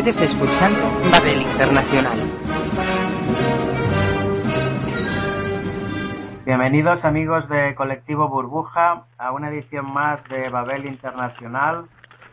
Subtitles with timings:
[0.00, 0.80] Ustedes escuchando
[1.12, 2.18] Babel Internacional.
[6.46, 11.84] Bienvenidos amigos de Colectivo Burbuja a una edición más de Babel Internacional.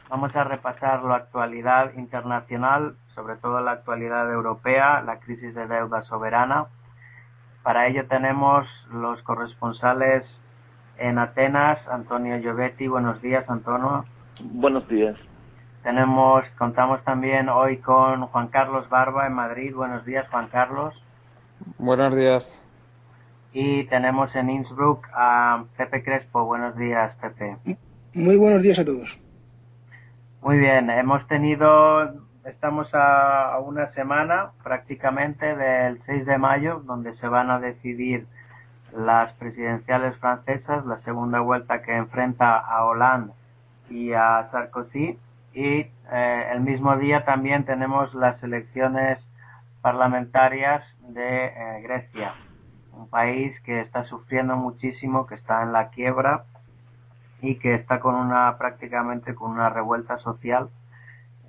[0.08, 6.04] Vamos a repasar la actualidad internacional, sobre todo la actualidad europea, la crisis de deuda
[6.04, 6.68] soberana.
[7.64, 10.24] Para ello tenemos los corresponsales
[11.00, 12.88] en Atenas, Antonio Giovetti.
[12.88, 14.06] Buenos días, Antonio.
[14.40, 15.18] Buenos días.
[15.88, 19.74] Tenemos, contamos también hoy con Juan Carlos Barba en Madrid.
[19.74, 20.94] Buenos días, Juan Carlos.
[21.78, 22.62] Buenos días.
[23.54, 26.44] Y tenemos en Innsbruck a Pepe Crespo.
[26.44, 27.56] Buenos días, Pepe.
[28.14, 29.18] Muy buenos días a todos.
[30.42, 37.30] Muy bien, hemos tenido, estamos a una semana prácticamente del 6 de mayo, donde se
[37.30, 38.28] van a decidir
[38.94, 43.32] las presidenciales francesas, la segunda vuelta que enfrenta a Hollande
[43.90, 45.18] y a Sarkozy.
[45.58, 49.18] Y eh, el mismo día también tenemos las elecciones
[49.82, 52.36] parlamentarias de eh, Grecia,
[52.94, 56.44] un país que está sufriendo muchísimo, que está en la quiebra
[57.42, 60.70] y que está con una prácticamente con una revuelta social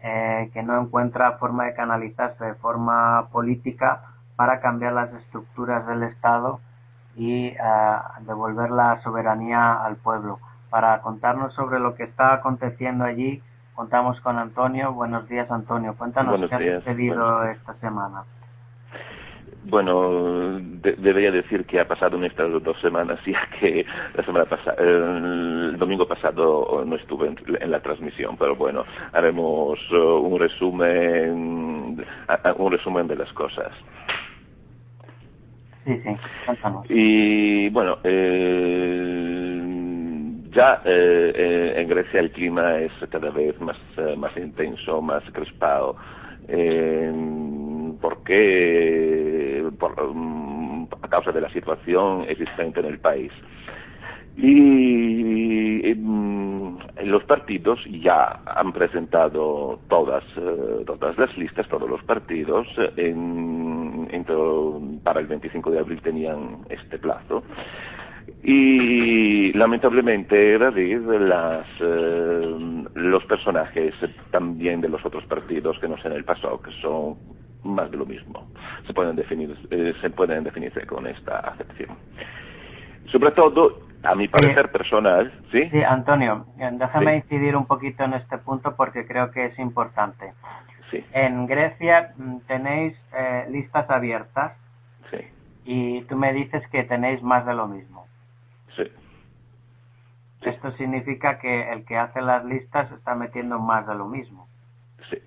[0.02, 4.04] eh, que no encuentra forma de canalizarse de forma política
[4.36, 6.60] para cambiar las estructuras del Estado
[7.14, 7.54] y
[8.20, 10.38] devolver la soberanía al pueblo.
[10.70, 13.42] Para contarnos sobre lo que está aconteciendo allí,
[13.78, 14.92] contamos con Antonio.
[14.92, 15.94] Buenos días, Antonio.
[15.96, 18.24] Cuéntanos qué ha sucedido esta semana.
[19.66, 24.75] Bueno, debería decir que ha pasado en estas dos semanas, ya que la semana pasada,
[24.82, 32.04] el domingo pasado no estuve en, la transmisión, pero bueno, haremos uh, un resumen,
[32.56, 33.70] un resumen de las cosas.
[35.84, 36.16] Sí, sí,
[36.88, 39.57] Y bueno, eh,
[40.58, 43.78] ya eh, eh, en Grecia el clima es cada vez más,
[44.16, 45.94] más intenso, más crispado.
[48.00, 49.62] ¿Por qué?
[50.14, 53.32] Mm, a causa de la situación existente en el país.
[54.36, 60.24] Y, mm, los partidos ya han presentado todas,
[60.86, 62.66] todas las listas, todos los partidos
[62.97, 63.28] en
[65.04, 67.42] para el 25 de abril tenían este plazo.
[68.43, 72.56] Y lamentablemente, David, las, eh,
[72.94, 73.94] los personajes
[74.31, 77.16] también de los otros partidos que no sé en el pasado, que son
[77.65, 78.48] más de lo mismo,
[78.87, 81.97] se pueden definir, eh, se pueden definirse con esta acepción.
[83.10, 85.69] Sobre todo, a mi parecer personal, ¿sí?
[85.71, 90.32] Sí, Antonio, déjame incidir un poquito en este punto porque creo que es importante.
[91.12, 94.53] En Grecia mm, tenéis eh, listas abiertas.
[95.10, 95.19] Sí.
[95.65, 98.07] Y tú me dices que tenéis más de lo mismo.
[98.78, 98.84] Sí.
[100.43, 104.49] Esto significa que el que hace las listas está metiendo más de lo mismo.
[105.11, 105.19] Sí.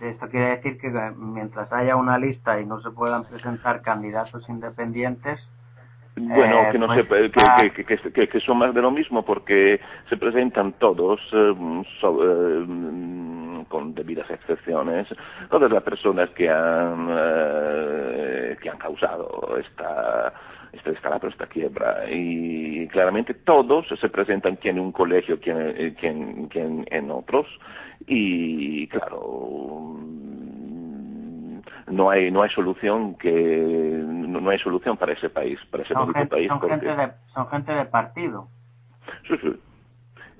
[0.00, 4.48] Esto quiere decir que eh, mientras haya una lista y no se puedan presentar candidatos
[4.48, 5.46] independientes,
[6.16, 9.80] bueno, eh, que no pues, se, que, que, que, son más de lo mismo porque
[10.08, 11.20] se presentan todos
[13.68, 15.06] con debidas excepciones,
[15.50, 20.32] todas las personas que han, eh, que han causado esta,
[20.72, 22.04] esta descalabro, esta quiebra.
[22.10, 27.46] Y claramente todos se presentan quien en un colegio, quien, eh, quien, quien en otros.
[28.06, 29.96] Y claro,
[31.88, 36.12] no hay no hay solución que no, hay solución para ese país para ese son
[36.12, 38.48] gente, país son gente de son gente de partido
[39.26, 39.58] sí sí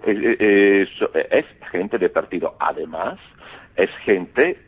[0.06, 0.88] es,
[1.30, 2.54] es gente de partido.
[2.60, 3.18] Además,
[3.76, 4.58] es gente,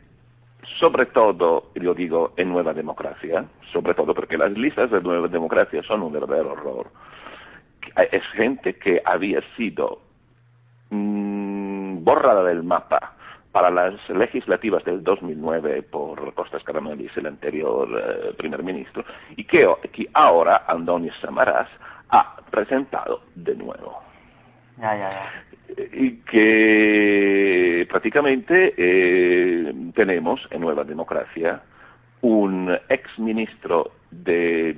[0.79, 5.81] sobre todo, lo digo, en Nueva Democracia, sobre todo porque las listas de Nueva Democracia
[5.83, 6.87] son un verdadero horror.
[8.11, 9.99] Es gente que había sido
[10.89, 13.15] mmm, borrada del mapa
[13.51, 19.03] para las legislativas del 2009 por Costas Caramelis, el anterior eh, primer ministro,
[19.35, 21.67] y que, que ahora Andonis Samaras
[22.09, 24.10] ha presentado de nuevo.
[25.93, 31.61] Y que prácticamente eh, tenemos en Nueva Democracia
[32.21, 34.77] un ex ministro de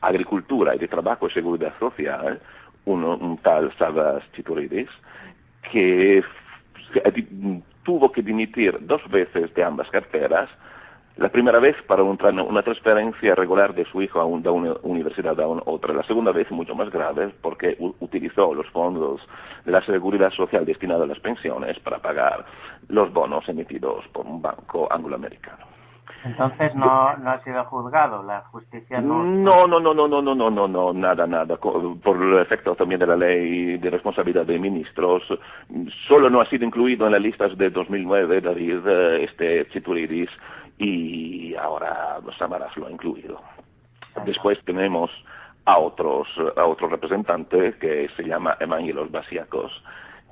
[0.00, 2.40] Agricultura y de Trabajo y Seguridad Social,
[2.84, 4.88] un, tal Sabas Chituridis,
[5.70, 6.22] que
[7.84, 10.50] tuvo que dimitir dos veces de ambas carteras
[11.16, 14.50] la primera vez para una transferencia regular de su hijo a una
[14.82, 15.92] universidad a otra.
[15.92, 19.20] La segunda vez, mucho más grave, porque utilizó los fondos
[19.64, 22.44] de la seguridad social destinados a las pensiones para pagar
[22.88, 25.72] los bonos emitidos por un banco angloamericano.
[26.24, 29.24] Entonces no, no ha sido juzgado, la justicia no...
[29.24, 31.56] No, no, no, no, no, no, no, no, no, nada, nada.
[31.56, 35.22] Por el efecto también de la ley de responsabilidad de ministros,
[36.06, 38.86] solo no ha sido incluido en las listas de 2009, David,
[39.20, 40.30] este Chituridis,
[40.82, 43.40] y ahora Samaras lo ha incluido.
[44.26, 45.10] Después tenemos
[45.64, 46.26] a otros,
[46.56, 49.72] a otro representante que se llama Evangelos Basiacos,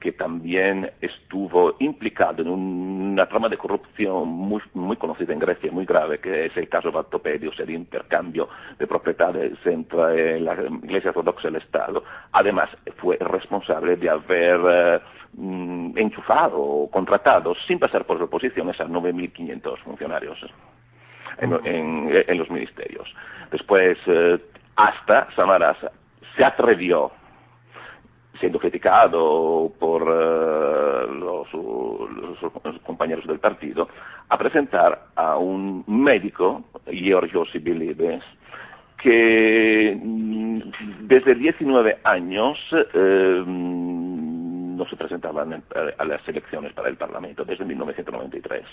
[0.00, 5.84] que también estuvo implicado en una trama de corrupción muy, muy conocida en Grecia, muy
[5.84, 8.48] grave, que es el caso Bactopedios, el intercambio
[8.78, 12.02] de propiedades entre la Iglesia Ortodoxa y el Estado.
[12.32, 15.00] Además, fue responsable de haber eh,
[15.34, 20.38] mm, enchufado o contratado, sin pasar por oposiciones, a 9.500 funcionarios
[21.38, 23.12] en, los ministerios.
[23.50, 24.38] Después, eh,
[24.76, 25.76] hasta Samaras
[26.36, 27.12] se atrevió
[28.40, 31.48] siendo criticado por eh, los,
[32.82, 33.88] compañeros del partido,
[34.28, 38.24] a presentar a un médico, Giorgio Sibilides,
[39.00, 40.60] que mm,
[41.02, 45.62] desde 19 años eh, no se presentaban
[45.98, 48.64] a las elecciones para el Parlamento desde 1993.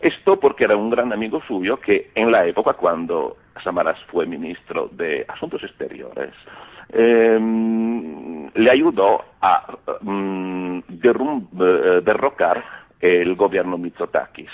[0.00, 4.88] Esto porque era un gran amigo suyo que en la época cuando Samaras fue ministro
[4.92, 6.32] de Asuntos Exteriores,
[6.92, 12.64] em, le ayudó a mm, eh, derrocar
[13.00, 14.50] el gobierno Mitsotakis,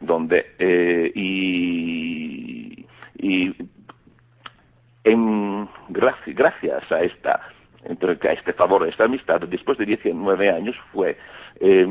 [0.00, 2.86] donde eh, y,
[6.28, 7.40] gracias a esta
[7.88, 11.16] a este favor, a esta amistad, después de 19 años fue
[11.60, 11.86] eh,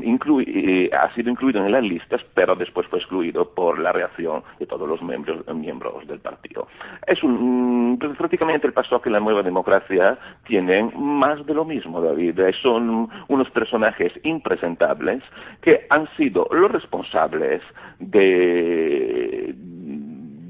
[0.47, 4.65] eh, ha sido incluido en las listas, pero después fue excluido por la reacción de
[4.65, 6.67] todos los miembros, miembros del partido.
[7.07, 12.01] Es un, mm, prácticamente el paso que la nueva democracia tienen más de lo mismo,
[12.01, 12.39] David.
[12.61, 15.23] Son unos personajes impresentables
[15.61, 17.61] que han sido los responsables
[17.99, 19.53] de,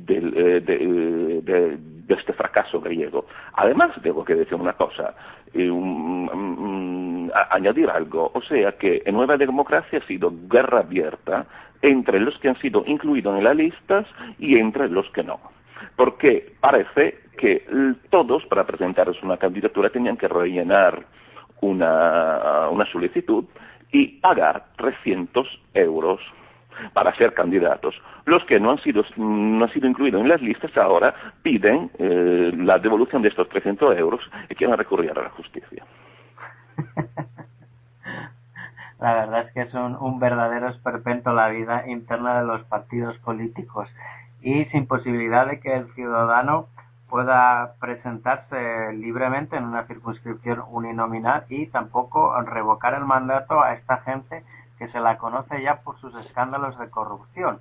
[0.05, 0.21] de,
[0.61, 1.77] de
[2.07, 3.25] de este fracaso griego.
[3.53, 5.15] Además, tengo que decir una cosa,
[7.51, 11.45] añadir algo, o sea que en Nueva Democracia ha sido guerra abierta
[11.81, 14.07] entre los que han sido incluidos en las listas
[14.39, 15.39] y entre los que no.
[15.95, 17.65] Porque parece que
[18.09, 21.05] todos, para presentarse una candidatura, tenían que rellenar
[21.61, 23.45] una, una solicitud
[23.91, 26.21] y pagar 300 euros
[26.93, 27.95] para ser candidatos.
[28.25, 32.51] Los que no han sido, no han sido incluidos en las listas ahora piden eh,
[32.57, 35.85] la devolución de estos 300 euros y quieren recurrir a la justicia.
[38.99, 43.89] La verdad es que es un, verdadero esperpento la vida interna de los partidos políticos
[44.41, 46.67] y sin posibilidad de que el ciudadano
[47.09, 54.43] pueda presentarse libremente en una circunscripción uninominal y tampoco revocar el mandato a esta gente
[54.79, 57.59] que se la conoce ya por sus escándalos de corrupción.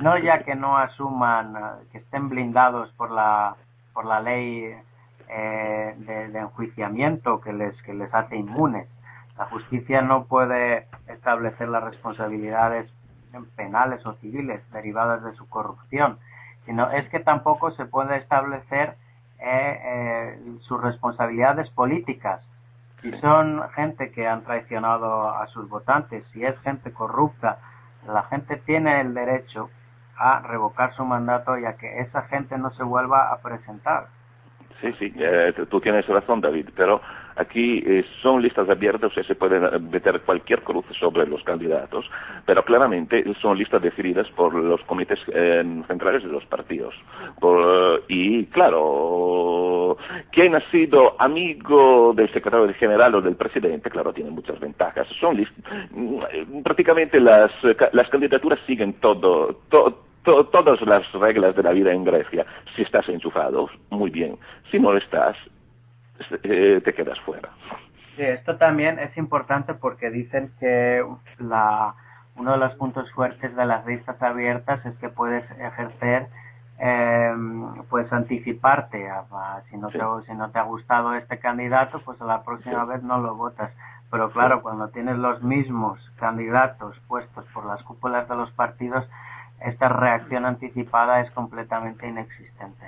[0.00, 1.54] No ya que no asuman,
[1.92, 3.56] que estén blindados por la,
[3.92, 4.74] por la ley
[5.28, 8.88] eh, de, enjuiciamiento que les, que les hace inmunes.
[9.38, 12.90] La justicia no puede establecer las responsabilidades
[13.56, 16.18] penales o civiles derivadas de su corrupción,
[16.66, 18.94] sino es que tampoco se puede establecer
[19.40, 22.40] eh, sus responsabilidades políticas
[23.04, 27.58] si son gente que han traicionado a sus votantes, si es gente corrupta,
[28.06, 29.68] la gente tiene el derecho
[30.16, 34.06] a revocar su mandato y a que esa gente no se vuelva a presentar.
[34.80, 37.00] Sí, sí, eh, tú tienes razón, David, pero
[37.36, 42.04] aquí eh, son listas abiertas, o sea, se puede meter cualquier cruz sobre los candidatos,
[42.44, 46.94] pero claramente son listas decididas por los comités eh, centrales de los partidos.
[48.08, 49.96] y claro,
[50.32, 55.06] quien ha sido amigo del secretario general o del presidente, claro, tiene muchas ventajas.
[55.20, 57.50] Son mm, prácticamente las,
[57.92, 62.44] las candidaturas siguen todo, todo todas las reglas de la vida en Grecia.
[62.74, 64.38] Si estás enchufado, muy bien.
[64.70, 65.36] Si no estás,
[66.42, 67.50] eh, te quedas fuera.
[68.16, 71.04] Sí, esto también es importante porque dicen que
[71.38, 71.94] la,
[72.36, 76.28] uno de los puntos fuertes de las listas abiertas es que puedes ejercer,
[76.80, 77.34] eh,
[77.90, 79.08] puedes anticiparte.
[79.70, 83.02] si, no te, si no te ha gustado este candidato, pues a la próxima vez
[83.02, 83.72] no lo votas.
[84.10, 89.04] Pero claro, cuando tienes los mismos candidatos puestos por las cúpulas de los partidos,
[89.64, 92.86] esta reacción anticipada es completamente inexistente.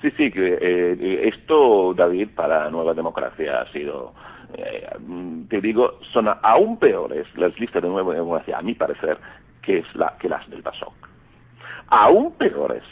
[0.00, 4.12] Sí, sí, que eh, esto, David, para Nueva Democracia ha sido,
[4.54, 4.86] eh,
[5.48, 9.18] te digo, son aún peores las listas de Nueva Democracia, a mi parecer,
[9.62, 10.94] que, es la, que las del PASOK.
[11.88, 12.82] Aún peores,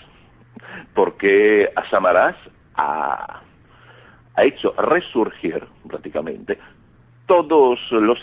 [0.94, 2.36] porque Samaras
[2.76, 3.40] ha,
[4.34, 6.58] ha hecho resurgir prácticamente
[7.26, 8.18] todos los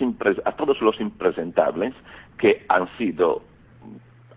[0.46, 1.94] a todos los impresentables
[2.38, 3.42] que han sido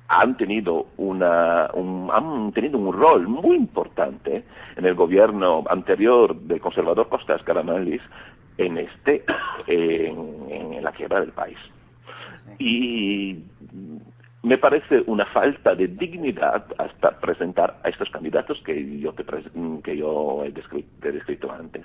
[0.08, 4.44] han tenido una han tenido un rol muy importante
[4.76, 8.02] en el gobierno anterior del conservador Costas Caramelis
[8.58, 9.24] en este
[9.66, 11.58] en, la quiebra del país.
[12.58, 13.38] Y
[14.42, 19.24] me parece una falta de dignidad hasta presentar a estos candidatos que yo te
[19.82, 21.84] que yo he descrito antes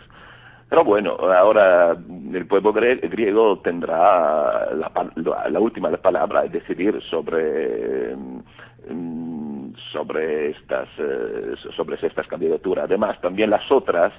[0.70, 1.96] pero bueno, ahora
[2.34, 11.96] el pueblo griego tendrá la, última palabra y decidir sobre mm, sobre estas eh, sobre
[12.06, 12.86] estas candidaturas.
[12.86, 14.12] Además, también las otras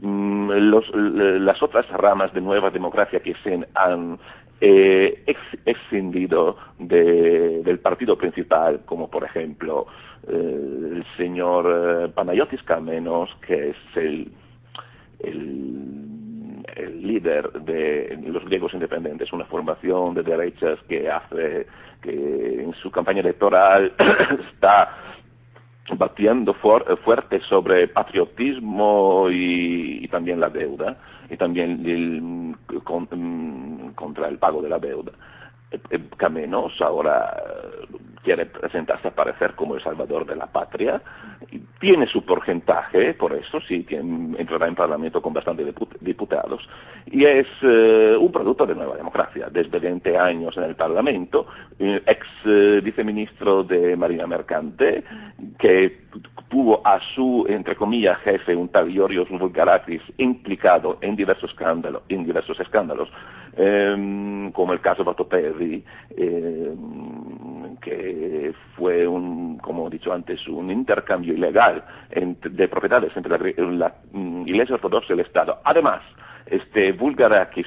[0.00, 0.50] mm,
[1.44, 4.18] las otras ramas de nueva democracia que se han
[4.60, 5.24] eh,
[5.64, 9.86] excendido del partido principal, como por ejemplo
[10.28, 10.32] eh,
[10.96, 14.30] el señor Panayotis Kamenos, que es el
[15.20, 21.66] el, líder de los griegos independientes, una formación de derechas que hace
[22.02, 23.94] que en su campaña electoral
[24.52, 24.90] está
[25.96, 30.96] batiendo fuerte sobre patriotismo y, también la deuda
[31.30, 32.54] y también mm,
[33.94, 35.12] contra el pago de la deuda.
[35.70, 35.98] Eh,
[36.80, 37.42] ahora
[38.22, 41.00] quiere presentarse a parecer como el salvador de la patria,
[41.80, 46.68] tiene su porcentaje, por eso sí, tiene, entrará en Parlamento con bastantes diputados,
[47.06, 51.46] y es eh, un producto de nueva democracia, desde 20 años en el Parlamento,
[51.78, 52.26] eh, ex
[52.82, 55.04] viceministro de Marina Mercante,
[55.58, 56.06] que
[56.48, 62.24] tuvo a su, entre comillas, jefe, un tal Giorgos Vulgarakis, implicado en diversos escándalos, en
[62.24, 63.08] diversos escándalos
[63.58, 65.02] Em, como el caso
[65.60, 73.94] Em, que fue un, como he dicho antes, un intercambio ilegal de propiedades entre la,
[74.12, 75.58] mm, Iglesia Ortodoxa y el Estado.
[75.64, 76.02] Además,
[76.46, 77.64] este que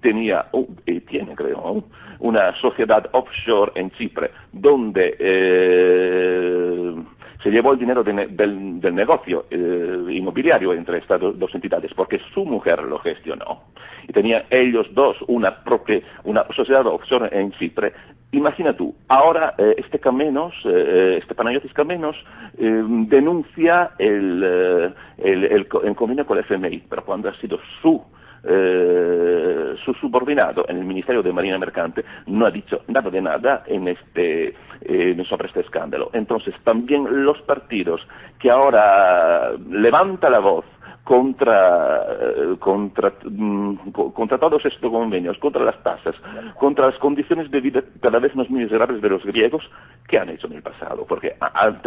[0.00, 0.46] tenía,
[0.86, 1.84] y tiene creo,
[2.20, 6.94] una sociedad offshore en Chipre, donde eh,
[7.42, 12.82] se llevó el dinero del, negocio eh, inmobiliario entre estas dos entidades porque su mujer
[12.82, 13.62] lo gestionó.
[14.08, 17.92] Y tenían ellos dos una propia una sociedad offshore en Chipre.
[18.32, 22.16] Imagina tú ahora eh, este Camenos eh, este Panayotis Camenos
[22.56, 28.02] denuncia el, el, el, convenio con el FMI pero cuando ha sido su
[28.44, 33.64] eh, su subordinado en el Ministerio de Marina Mercante no ha dicho nada de nada
[33.66, 36.10] en este, eh, sobre este escándalo.
[36.12, 38.00] Entonces, también los partidos
[38.38, 40.64] que ahora levanta la voz
[41.04, 46.14] contra, eh, contra, mm, contra todos estos convenios, contra las tasas,
[46.58, 49.64] contra las condiciones de vida cada vez más miserables de los griegos,
[50.06, 51.06] ¿qué han hecho en el pasado?
[51.06, 51.34] Porque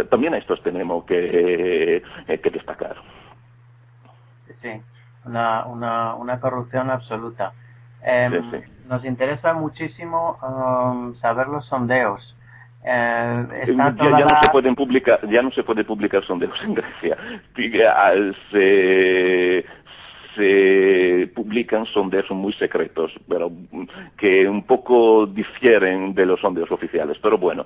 [0.10, 2.96] también a estos tenemos que, que destacar.
[4.62, 4.82] Sí
[5.26, 7.54] una, una, una corrupción absoluta.
[8.04, 12.36] Em, nos interesa muchísimo um, saber los sondeos.
[12.84, 17.16] Eh, ya, no se pueden publicar, ya no se puede publicar sondeos en Grecia.
[18.52, 19.66] Se,
[20.36, 23.52] se publican sondeos muy secretos, pero
[24.18, 27.18] que un poco difieren de los sondeos oficiales.
[27.22, 27.66] Pero bueno,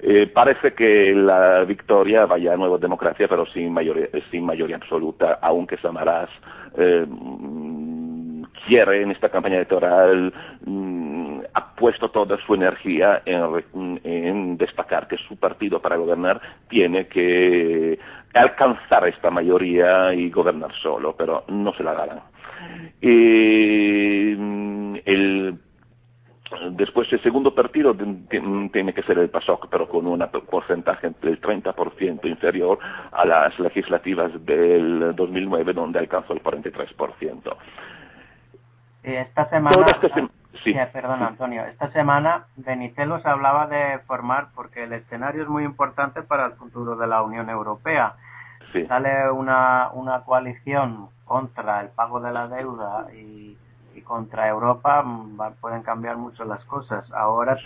[0.00, 5.38] eh, parece que la victoria vaya a Nueva Democracia, pero sin mayoría, sin mayoría absoluta,
[5.42, 6.30] aunque Samaras
[6.76, 7.06] eh,
[8.66, 10.32] quiere en esta campaña electoral
[10.64, 17.06] mm, ha puesto toda su energía en, en, destacar que su partido para gobernar tiene
[17.06, 17.98] que
[18.36, 22.20] alcanzar esta mayoría y gobernar solo, pero no se la darán.
[23.02, 25.58] Mm, el
[26.70, 32.24] Después el segundo partido tiene que ser el PASOK, pero con un porcentaje del 30%
[32.24, 32.78] inferior
[33.10, 37.56] a las legislativas del 2009, donde alcanzó el 43%.
[39.02, 39.86] Esta semana,
[40.64, 40.74] sí.
[40.92, 46.46] perdón Antonio, esta semana Benicelos hablaba de formar, porque el escenario es muy importante para
[46.46, 48.14] el futuro de la Unión Europea.
[48.88, 53.56] Sale una, una coalición contra el pago de la deuda y
[53.96, 57.10] y contra Europa mm, pueden cambiar mucho las cosas.
[57.12, 57.56] Ahora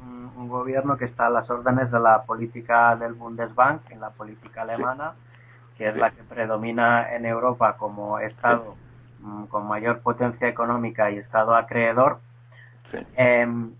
[0.00, 4.62] Un, gobierno que está a las órdenes de la política del Bundesbank, en la política
[4.62, 5.14] alemana,
[5.76, 8.76] que es la que predomina en Europa como Estado
[9.20, 12.20] mm, con mayor potencia económica y Estado acreedor.
[13.16, 13.72] Em,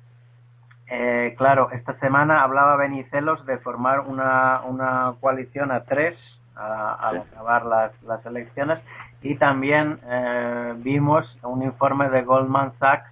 [0.89, 6.19] eh, claro, esta semana hablaba Benicelos de formar una, una coalición a tres
[6.55, 8.81] al acabar las, las elecciones
[9.23, 13.09] y también eh, vimos un informe de Goldman Sachs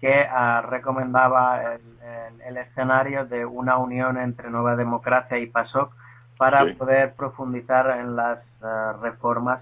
[0.00, 5.92] que ah, recomendaba el, escenario de una unión entre Nueva Democracia y PASOK
[6.36, 9.60] para poder profundizar en las ah, reformas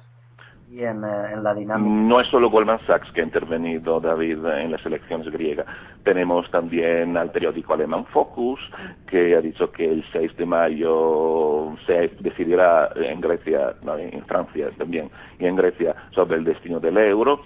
[0.73, 1.91] aquí en, eh, en, la dinámica.
[1.91, 5.67] No es solo Goldman Sachs que ha intervenido, David, en las elecciones griegas.
[6.05, 8.61] Tenemos también al periódico alemán Focus,
[9.07, 14.71] que ha dicho que el 6 de mayo se decidirá en Grecia, no, en Francia
[14.79, 17.43] también, y en Grecia sobre el destino del euro.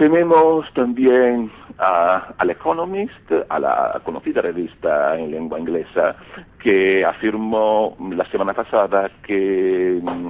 [0.00, 6.16] Tenemos también a, al Economist, a la conocida revista en lengua inglesa,
[6.58, 10.28] que afirmó la semana pasada que mm,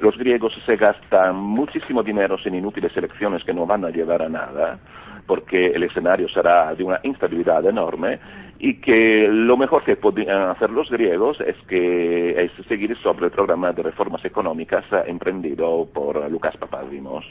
[0.00, 4.28] los griegos se gastan muchísimo dinero en inútiles elecciones que no van a llevar a
[4.28, 4.80] nada,
[5.24, 8.18] porque el escenario será de una instabilidad enorme
[8.62, 13.32] y que lo mejor que podrían hacer los griegos es que es seguir sobre el
[13.32, 17.24] programa de reformas económicas emprendido por Lucas Papadimos.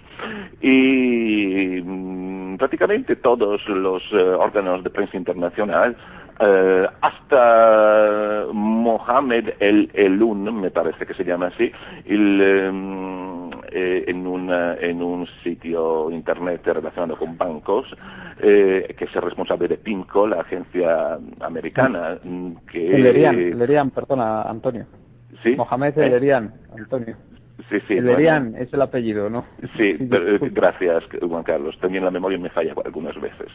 [0.60, 5.96] Y mm, prácticamente todos los eh, órganos de prensa internacional
[6.38, 11.72] eh, hasta Mohamed El Elun, me parece que se llama así,
[12.08, 13.31] el, em,
[13.72, 17.88] eh, en, una, en un sitio internet relacionado con bancos,
[18.42, 22.18] eh, que es el responsable de PIMCO, la agencia americana.
[22.24, 24.86] Mm, que, Lerian, perdona, Antonio.
[25.42, 25.56] ¿Sí?
[25.56, 27.16] Mohamed Lerian, Antonio.
[27.70, 27.98] Sí, sí.
[27.98, 29.46] Es el apellido, ¿no?
[29.78, 31.78] Sí, gracias, Juan Carlos.
[31.80, 33.48] También la memoria me falla algunas veces.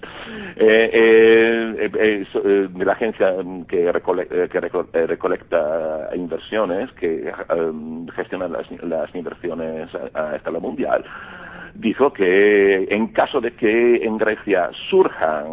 [0.57, 3.35] Eh, eh, eh, de la agencia
[3.69, 3.93] que,
[5.07, 7.33] recolecta inversiones, que
[8.15, 11.05] gestiona las, las inversiones a, a escala mundial,
[11.75, 15.45] dijo que en caso de que en Grecia surjan,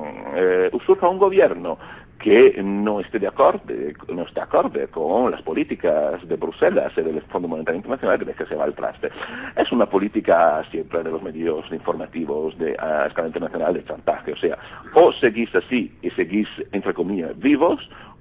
[0.86, 1.78] surja un gobierno
[2.24, 3.62] que no esté de acuerdo,
[4.08, 8.56] no esté acorde con las políticas de Bruselas y del Fondo Monetario Internacional, que se
[8.56, 9.10] va al traste.
[9.58, 14.38] Es una política siempre de los medios informativos de, a escala internacional de chantaje, o
[14.38, 14.58] sea,
[14.96, 17.77] o seguís así y seguís, entre comillas, vivos,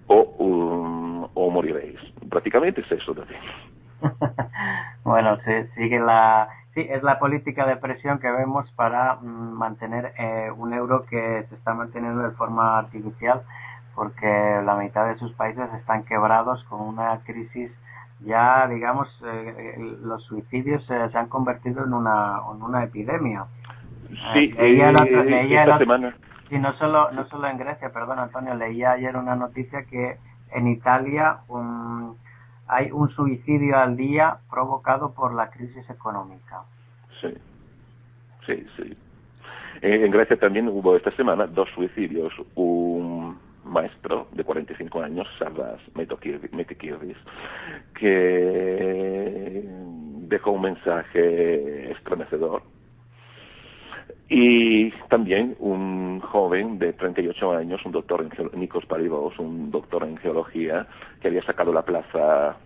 [0.08, 2.00] o, um, o moriréis.
[2.28, 3.36] Prácticamente es eso, David.
[5.04, 6.48] bueno, se sigue la...
[6.74, 11.44] Sí, es la política de presión que vemos para mm, mantener eh, un euro que
[11.48, 13.42] se está manteniendo de forma artificial
[13.94, 14.26] porque
[14.64, 17.70] la mitad de sus países están quebrados con una crisis
[18.24, 23.46] ya digamos eh, los suicidios se han convertido en una en una epidemia.
[24.34, 24.94] Sí eh,
[25.50, 26.14] esta semana.
[26.48, 30.18] Sí no solo no solo en Grecia perdón Antonio leía ayer una noticia que
[30.52, 31.38] en Italia
[32.68, 36.62] hay un suicidio al día provocado por la crisis económica.
[37.20, 37.34] Sí
[38.46, 38.96] sí sí.
[39.82, 42.32] En Grecia también hubo esta semana dos suicidios.
[42.54, 42.81] un
[43.72, 47.16] maestro de 45 años, Sardas Metikirris,
[47.94, 49.62] que
[50.28, 52.62] dejó un mensaje estremecedor.
[54.28, 60.16] Y también un joven de 38 años, un doctor en Nikos Paribos, un doctor en
[60.16, 60.86] geología,
[61.20, 62.56] que había sacado la plaza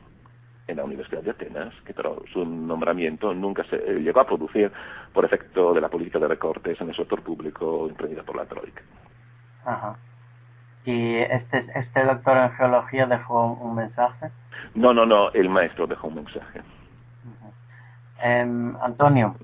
[0.68, 4.70] en la Universidad de Atenas, que pero su nombramiento nunca se eh, llegó a producir
[5.12, 8.82] por efecto de la política de recortes en el sector público emprendida por la Troika.
[9.64, 9.96] Ajá.
[10.86, 14.30] ¿Y este, este doctor en geología dejó un mensaje?
[14.76, 16.62] No, no, no, el maestro dejó un mensaje.
[18.22, 19.34] Em, Antonio,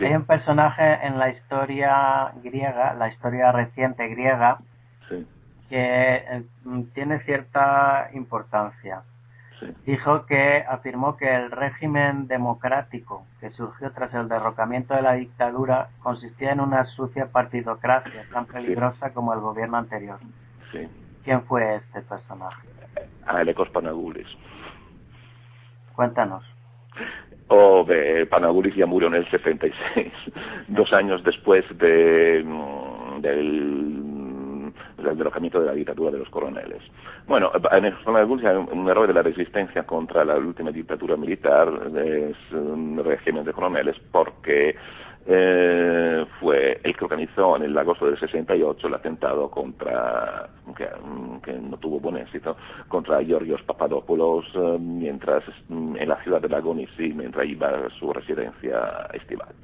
[0.00, 4.58] hay un personaje en la historia griega, la historia reciente griega,
[5.68, 6.24] que
[6.66, 9.02] em, tiene cierta importancia.
[9.86, 15.90] Dijo que afirmó que el régimen democrático que surgió tras el derrocamiento de la dictadura
[16.02, 20.18] consistía en una sucia partidocracia tan peligrosa como el gobierno anterior.
[21.24, 22.68] ¿Quién fue este personaje?
[23.26, 24.26] Alecos Panagulis.
[25.94, 26.44] Cuéntanos.
[27.48, 30.12] O de Panagulis ya murió en el 76,
[30.68, 36.82] dos años después de, mm, del, del derrocamiento de la dictadura de los coroneles.
[37.26, 41.68] Bueno, en Panagulis hay un error de la resistencia contra la última dictadura militar,
[42.52, 44.76] un régimen de coroneles, porque
[45.30, 50.88] eh, fue el que organizó en el agosto del 68 el atentado contra, que,
[51.44, 52.56] que no tuvo buen éxito,
[52.88, 58.10] contra Georgios Papadopoulos eh, mientras mm, en la ciudad de Lagonisi, mientras iba a su
[58.10, 59.54] residencia estival.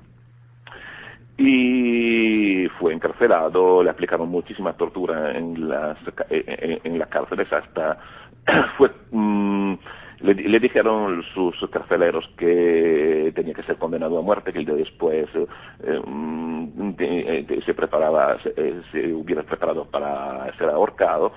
[1.38, 5.96] Y fue encarcelado, le aplicaron muchísima tortura en las,
[6.28, 7.98] en, en las cárceles hasta
[8.76, 9.74] fue mm,
[10.20, 15.28] le, dijeron sus carceleros que tenía que ser condenado a muerte, que el día después
[15.34, 21.32] eh, mm, eh, se preparaba, eh, se, hubiera preparado para ser ahorcado,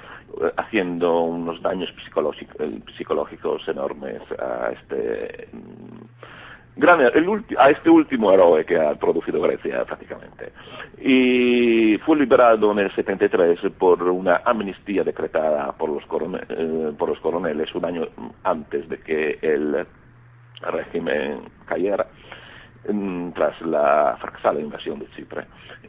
[0.57, 1.89] haciendo unos daños
[2.97, 5.47] psicológicos enormes a este
[6.77, 10.51] mm, a este último héroe que ha producido Grecia prácticamente.
[10.99, 16.03] Y fue liberado en el 73 por una amnistía decretada por los,
[16.49, 18.07] eh, por los coroneles un año
[18.43, 19.85] antes de que el
[20.61, 22.07] régimen cayera.
[22.89, 25.45] mm, tras la fracasada invasión de Chipre.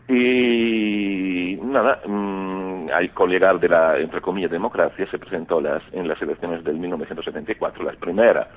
[0.09, 6.21] Y nada, mm, al colegar de la, entre comillas, democracia, se presentó las, en las
[6.21, 8.49] elecciones del 1974, las primeras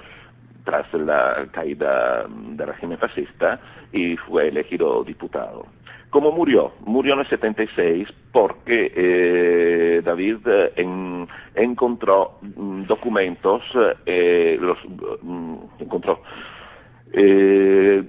[0.64, 3.60] tras la caída del régimen fascista
[3.92, 5.66] y fue elegido diputado.
[6.12, 6.74] ¿Cómo murió?
[6.86, 13.62] Murió en el 76 porque eh, David eh, encontró mm, documentos,
[14.06, 14.78] eh, los
[15.22, 16.22] mm, encontró,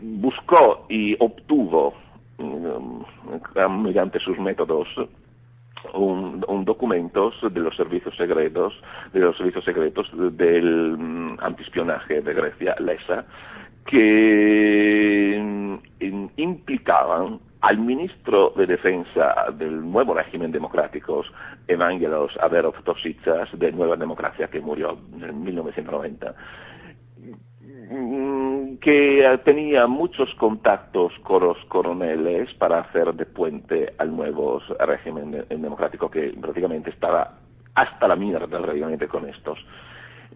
[0.03, 1.95] buscó y obtuvo
[2.39, 4.89] mm, mediante sus métodos
[5.95, 8.73] un, documentos de los servicios secretos
[9.13, 13.25] de los servicios secretos del antiespionaje de Grecia, LESA,
[13.87, 15.41] que
[16.37, 21.23] implicaban al ministro de Defensa del nuevo régimen democrático,
[21.69, 26.35] Evangelos Averov Tositsas, de Nueva Democracia, que murió en 1990,
[27.19, 28.22] mm,
[28.81, 36.11] que tenía muchos contactos con los coroneles para hacer de puente al nuevo régimen democrático
[36.11, 37.39] que prácticamente estaba
[37.75, 39.59] hasta la mierda realmente con estos.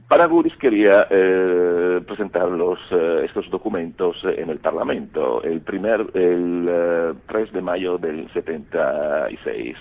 [0.09, 7.53] Paraguris quería eh, presentar eh, estos documentos en el Parlamento el, primer, el 3 eh,
[7.53, 9.77] de mayo del 76.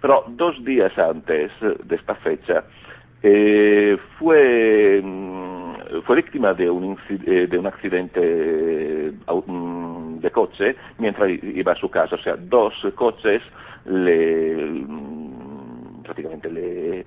[0.00, 2.64] Pero dos días antes de esta fecha
[4.18, 5.61] fue, mm,
[6.04, 9.12] fue víctima de un, de un accidente
[9.46, 12.16] mm, de coche mientras iba a su casa.
[12.16, 13.42] O sea, dos coches
[13.84, 14.84] le
[16.02, 17.04] prácticamente le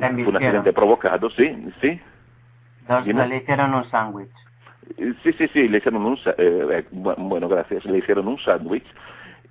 [0.00, 1.44] fue un accidente provocado, sí,
[1.80, 2.00] sí.
[3.28, 4.30] le hicieron un sándwich.
[4.96, 8.86] Sí, sí, sí, le hicieron un, eh, eh, bueno, gracias, le hicieron un sándwich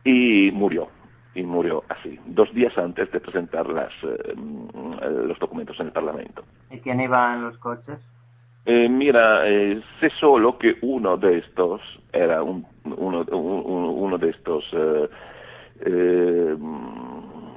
[0.04, 0.89] y murió,
[1.34, 4.34] y murió así, dos días antes de presentar las, eh,
[5.26, 6.44] los documentos en el Parlamento.
[6.72, 8.00] ¿Y quién iba en los coches?
[8.89, 9.43] Mira,
[9.99, 11.82] sé solo que uno de estos
[12.13, 14.63] era un, uno, uno de estos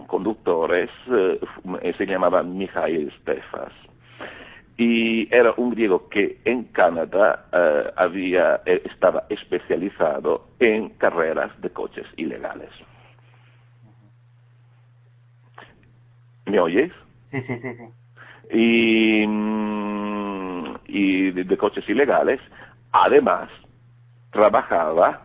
[0.06, 3.72] conductores eh, se llamaba Mijail Stefas
[4.76, 11.70] y era un griego que en Canadá eh, había, eh, estaba especializado en carreras de
[11.70, 12.70] coches ilegales.
[16.46, 16.90] ¿Me oyes?
[17.30, 17.84] Sí, sí, sí, sí.
[18.58, 20.31] Y, mm,
[20.92, 22.40] y de, coches ilegales,
[22.92, 23.48] además,
[24.30, 25.22] trabajaba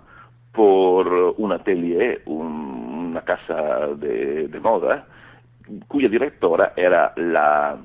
[0.54, 5.06] por un atelier, un una casa de, moda
[5.88, 7.78] cuya directora era la,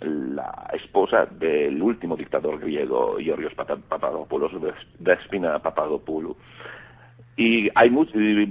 [0.00, 4.52] la esposa del último dictador griego, Georgios Papadopoulos,
[4.98, 6.36] Despina Papadopoulou.
[7.36, 7.90] Y hay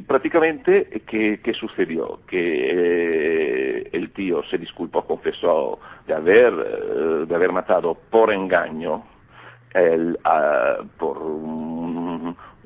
[0.07, 2.21] prácticamente, ¿qué, sucedió?
[2.27, 9.03] Que eh, el tío se disculpó, confesó de haber, eh, de haber matado por engaño,
[9.73, 10.17] el,
[10.97, 11.19] por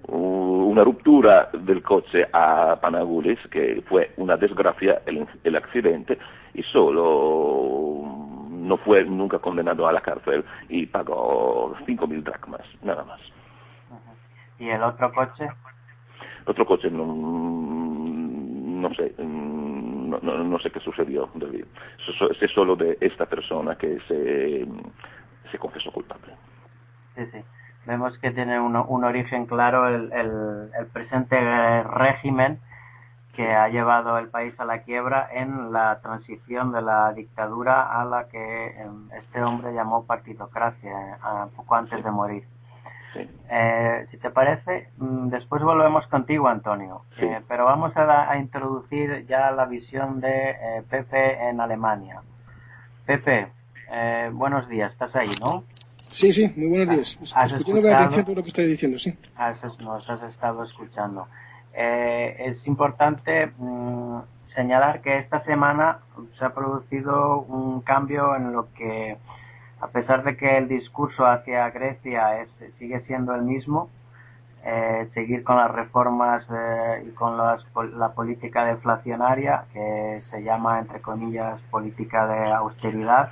[0.08, 6.17] una ruptura del coche a Panagulis, que fue una desgracia el, accidente,
[6.54, 8.01] y solo
[8.49, 13.19] no fue nunca condenado a la cárcel y pagó 5.000 dracmas, nada más.
[14.60, 15.47] ¿Y el otro coche?
[16.45, 21.29] El otro coche no, no sé, no, no, sé qué sucedió,
[22.39, 24.65] Sé solo de esta persona que se,
[25.51, 26.34] se confesó culpable.
[27.15, 27.39] Sí, sí
[27.86, 32.60] vemos que tiene un, un origen claro el, el, presente régimen
[33.34, 38.05] que ha llevado el país a la quiebra en la transición de la dictadura a
[38.05, 42.43] la que em, este hombre llamó partidocracia eh, poco antes de morir.
[43.17, 47.04] Eh, si te parece, mm, después volvemos contigo, Antonio.
[47.17, 52.21] Eh, pero vamos a, a, introducir ya la visión de Pepe en Alemania.
[53.06, 53.47] Pepe,
[54.34, 55.63] buenos días, estás ahí, ¿no?
[56.15, 57.19] Sí, sí, muy buenos días.
[57.21, 59.17] Escuchando con atención todo lo que estoy diciendo, sí.
[59.80, 61.28] nos has estado escuchando.
[61.73, 64.19] Eh, es importante mm,
[64.56, 65.99] señalar que esta semana
[66.39, 69.17] se ha producido un cambio en lo que,
[69.81, 73.89] a pesar de que el discurso hacia Grecia es, sigue siendo el mismo,
[74.63, 81.01] eh, seguir con las reformas eh, y con la política deflacionaria, que se llama, entre
[81.01, 83.29] comillas, política de austeridad,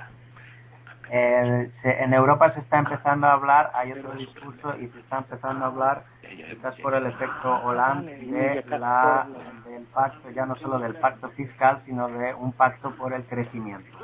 [1.10, 5.68] en Europa se está empezando a hablar, hay otro discurso y se está empezando a
[5.68, 9.26] hablar, quizás por el efecto Hollande, de la,
[9.66, 13.96] del pacto, ya no solo del pacto fiscal, sino de un pacto por el crecimiento.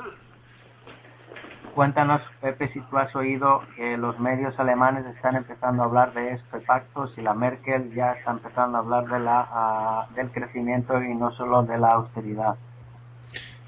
[1.75, 6.33] Cuéntanos, Pepe, si tú has oído que los medios alemanes están empezando a hablar de
[6.33, 11.01] este pacto, si la Merkel ya está empezando a hablar de la, ah, del crecimiento
[11.01, 12.55] y no solo de la austeridad.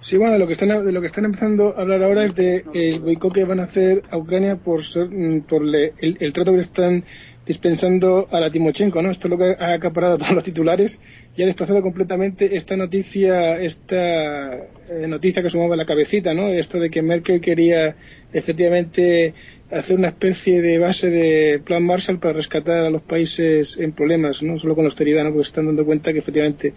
[0.03, 2.35] Sí, bueno, de lo que están, de lo que están empezando a hablar ahora es
[2.35, 6.59] de el boicot que van a hacer a Ucrania por, mm, por el, trato que
[6.59, 7.05] están
[7.45, 9.11] dispensando a la Timochenko, ¿no?
[9.11, 11.01] Esto es lo que ha acaparado todos los titulares
[11.35, 16.47] y ha desplazado completamente esta noticia, esta eh, noticia que sumaba la cabecita, ¿no?
[16.47, 17.95] Esto de que Merkel quería
[18.31, 19.33] efectivamente
[19.71, 24.41] hacer una especie de base de plan Marshall para rescatar a los países en problemas,
[24.41, 25.31] no solo con la austeridad, ¿no?
[25.31, 26.73] Porque se están dando cuenta que efectivamente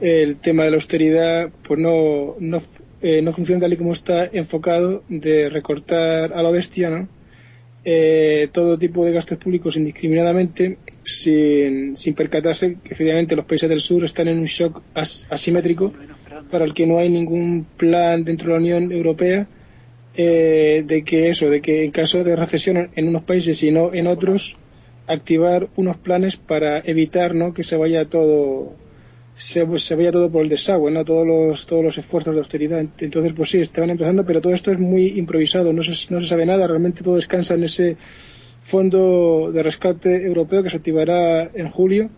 [0.00, 2.62] el tema de la austeridad pues no, no,
[3.02, 7.08] eh, no funciona tal y como está enfocado de recortar a la bestia, ¿no?
[7.84, 13.80] Eh, todo tipo de gastos públicos indiscriminadamente sin, sin percatarse que efectivamente los países del
[13.80, 15.92] sur están en un shock asimétrico
[16.50, 19.46] para el que no hay ningún plan dentro de la Unión Europea
[20.14, 23.94] eh, de que eso, de que en caso de recesión en unos países y no
[23.94, 24.56] en otros,
[25.06, 27.54] activar unos planes para evitar ¿no?
[27.54, 28.74] que se vaya todo
[29.38, 31.04] se, se vaya todo por el desagüe, ¿no?
[31.04, 32.84] Todos los, todos los esfuerzos de austeridad.
[32.98, 36.26] Entonces, pues sí, estaban empezando, pero todo esto es muy improvisado, no se, no se
[36.26, 37.96] sabe nada, realmente todo descansa en ese
[38.62, 42.10] fondo de rescate europeo que se activará en julio.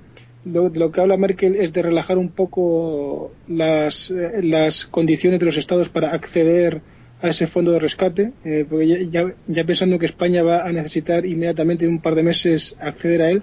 [0.47, 5.39] Lo, de lo que habla Merkel es de relajar un poco las, eh, las condiciones
[5.41, 6.81] de los estados para acceder
[7.21, 11.27] a ese fondo de rescate, eh, porque ya, ya, pensando que España va a necesitar
[11.27, 13.43] inmediatamente en un par de meses acceder a él,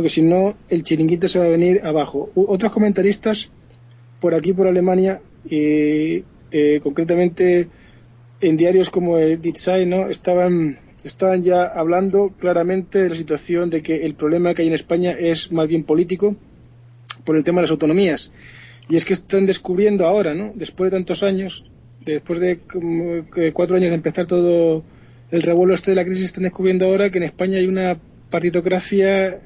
[0.00, 2.30] porque si no, el chiringuito se va a venir abajo.
[2.34, 3.50] otros comentaristas
[4.18, 7.68] por aquí, por Alemania, y eh, concretamente
[8.40, 10.08] en diarios como el Die ¿no?
[10.08, 14.74] estaban, estaban ya hablando claramente de la situación de que el problema que hay en
[14.74, 16.34] España es más bien político
[17.26, 18.32] por el tema de las autonomías.
[18.88, 20.52] Y es que están descubriendo ahora, ¿no?
[20.54, 21.70] después de tantos años,
[22.06, 22.60] después de
[23.52, 24.82] cuatro años de empezar todo
[25.30, 27.98] el revuelo este de la crisis, están descubriendo ahora que en España hay una
[28.30, 29.40] partitocracia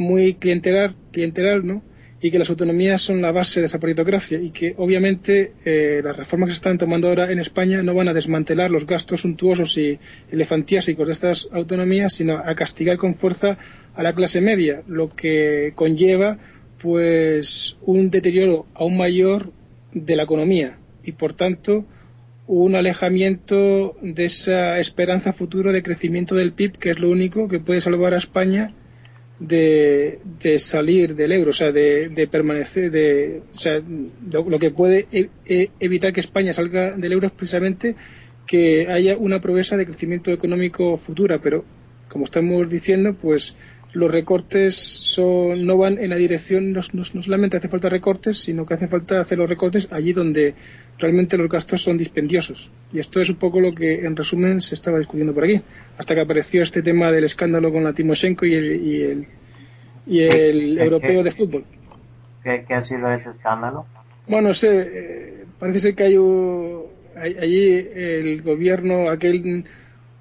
[0.00, 1.82] muy clientelar, clientelar, ¿no?
[2.22, 6.16] Y que las autonomías son la base de esa paritocracia y que obviamente eh, las
[6.16, 9.76] reformas que se están tomando ahora en España no van a desmantelar los gastos suntuosos
[9.78, 9.98] y
[10.30, 13.58] elefantiásicos de estas autonomías, sino a castigar con fuerza
[13.94, 16.38] a la clase media, lo que conlleva
[16.78, 19.52] pues un deterioro aún mayor
[19.92, 21.84] de la economía y por tanto
[22.46, 27.60] un alejamiento de esa esperanza futura de crecimiento del PIB, que es lo único que
[27.60, 28.74] puede salvar a España
[29.40, 33.80] de, salir del euro, o sea, de, permanecer, de, o sea,
[34.30, 37.96] lo, que puede e, e, evitar que España salga del euro es precisamente
[38.46, 41.64] que haya una promesa de crecimiento económico futura, pero
[42.08, 43.54] como estamos diciendo, pues
[43.92, 48.74] los recortes son, no van en la dirección, no, solamente hace falta recortes, sino que
[48.74, 50.54] hace falta hacer los recortes allí donde
[50.98, 52.70] realmente los gastos son dispendiosos.
[52.92, 55.60] Y esto es un poco lo que, en resumen, se estaba discutiendo por aquí,
[55.98, 59.26] hasta que apareció este tema del escándalo con la Timoshenko y el, y el,
[60.06, 61.64] y el europeo de fútbol.
[62.44, 63.86] ¿Qué, ha sido ese escándalo?
[64.28, 66.16] Bueno, sé, eh, parece ser que hay,
[67.40, 69.64] allí el gobierno, aquel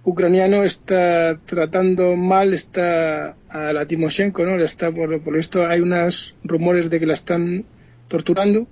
[0.10, 4.62] ucraniano está tratando mal está a la Timoshenko, ¿no?
[4.62, 7.66] Está, por, por esto hay unos rumores de que la están
[8.08, 8.68] torturando.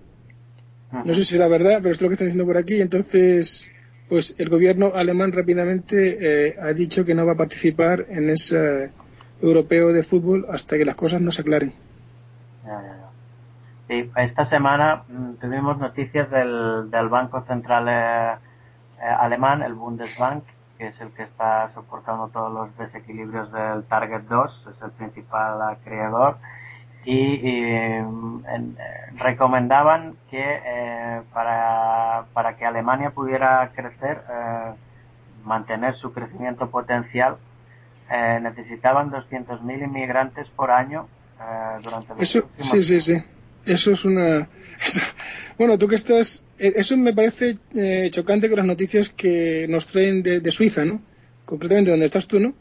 [0.91, 2.81] No sé si es la verdad, pero es lo que están diciendo por aquí.
[2.81, 3.69] Entonces,
[4.09, 8.91] pues el gobierno alemán rápidamente eh, ha dicho que no va a participar en ese
[9.41, 11.73] europeo de fútbol hasta que las cosas no se aclaren.
[13.87, 18.37] Sí, esta semana mm, tuvimos noticias del, del Banco Central eh,
[19.01, 20.43] eh, Alemán, el Bundesbank,
[20.77, 25.77] que es el que está soportando todos los desequilibrios del Target 2, es el principal
[25.83, 26.37] creador,
[27.05, 28.05] y, eh,
[29.15, 34.73] recomendaban que eh, para, para, que Alemania pudiera crecer, eh,
[35.45, 37.37] mantener su crecimiento potencial,
[38.09, 41.07] necesitaban 200.000 inmigrantes por año
[41.83, 43.23] durante los Eso, sí, sí, sí.
[43.67, 44.49] Eso es una...
[45.57, 46.43] bueno, tú que estás...
[46.57, 51.01] Eh, eso me parece eh, chocante con las noticias que nos traen de, Suiza, ¿no?
[51.45, 52.55] Concretamente donde estás tú, ¿no?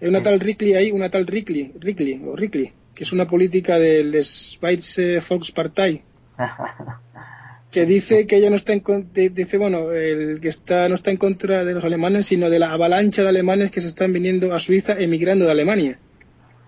[0.00, 3.78] Hay una tal Rickley ahí, una tal Rickley, Rickley, o Rickley, que es una política
[3.78, 6.02] del Schweiz Volkspartei,
[7.70, 8.82] que dice que ella no está en
[9.12, 12.72] dice bueno el que está no está en contra de los alemanes sino de la
[12.72, 15.98] avalancha de alemanes que se están viniendo a Suiza emigrando de Alemania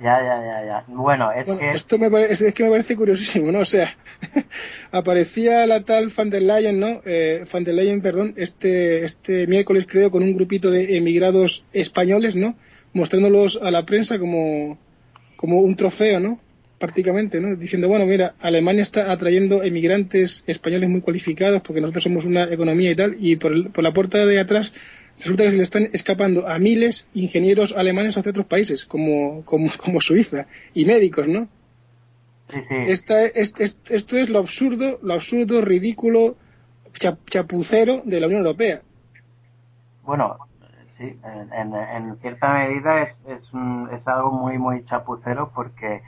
[0.02, 0.84] ya, ya, ya, ya.
[0.88, 1.70] Bueno, es que...
[1.70, 3.60] Esto me parece, es que me parece curiosísimo, ¿no?
[3.60, 3.94] O sea,
[4.92, 7.02] aparecía la tal Van der Leyen, ¿no?
[7.04, 12.34] Eh, Van der Leyen, perdón, este, este miércoles creo con un grupito de emigrados españoles,
[12.34, 12.56] ¿no?
[12.92, 14.78] Mostrándolos a la prensa como,
[15.36, 16.40] como un trofeo, ¿no?
[16.78, 17.54] Prácticamente, ¿no?
[17.56, 22.90] Diciendo, bueno, mira, Alemania está atrayendo emigrantes españoles muy cualificados porque nosotros somos una economía
[22.90, 24.72] y tal, y por, por la puerta de atrás
[25.20, 29.70] resulta que se le están escapando a miles ingenieros alemanes hacia otros países, como, como,
[29.82, 31.48] como Suiza, y médicos, ¿no?
[32.50, 32.74] Sí, sí.
[32.86, 36.36] Esta, esto es lo absurdo, lo absurdo, ridículo,
[36.92, 38.82] chapucero de la Unión Europea.
[40.02, 40.38] Bueno,
[40.98, 41.16] sí,
[41.52, 43.42] en, en, cierta medida es, es,
[43.92, 46.02] es algo muy, muy chapucero porque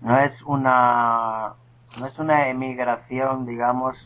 [0.00, 1.54] no es una,
[1.98, 3.96] no es una emigración, digamos,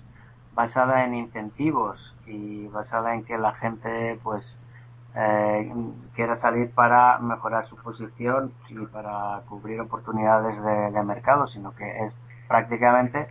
[0.55, 4.45] basada en incentivos y basada en que la gente, pues,
[5.17, 5.73] eh,
[6.15, 10.57] quiera salir para mejorar su posición y para cubrir oportunidades
[10.93, 12.13] de, mercado, sino que es
[12.49, 13.29] prácticamente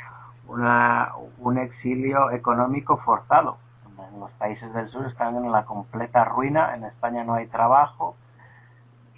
[0.48, 3.58] una, un exilio económico forzado.
[4.14, 8.16] En los países del sur están en la completa ruina, en España no hay trabajo,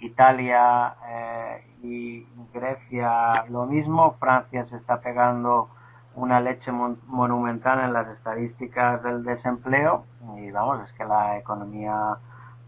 [0.00, 5.68] Italia eh, y Grecia lo mismo, Francia se está pegando
[6.16, 10.04] una leche monumental en las estadísticas del desempleo
[10.38, 12.18] y vamos, es que la economía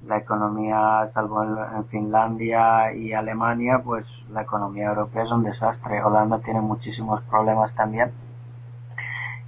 [0.07, 6.03] la economía, salvo en, Finlandia y Alemania, pues la economía europea es un desastre.
[6.03, 8.11] Holanda tiene muchísimos problemas también.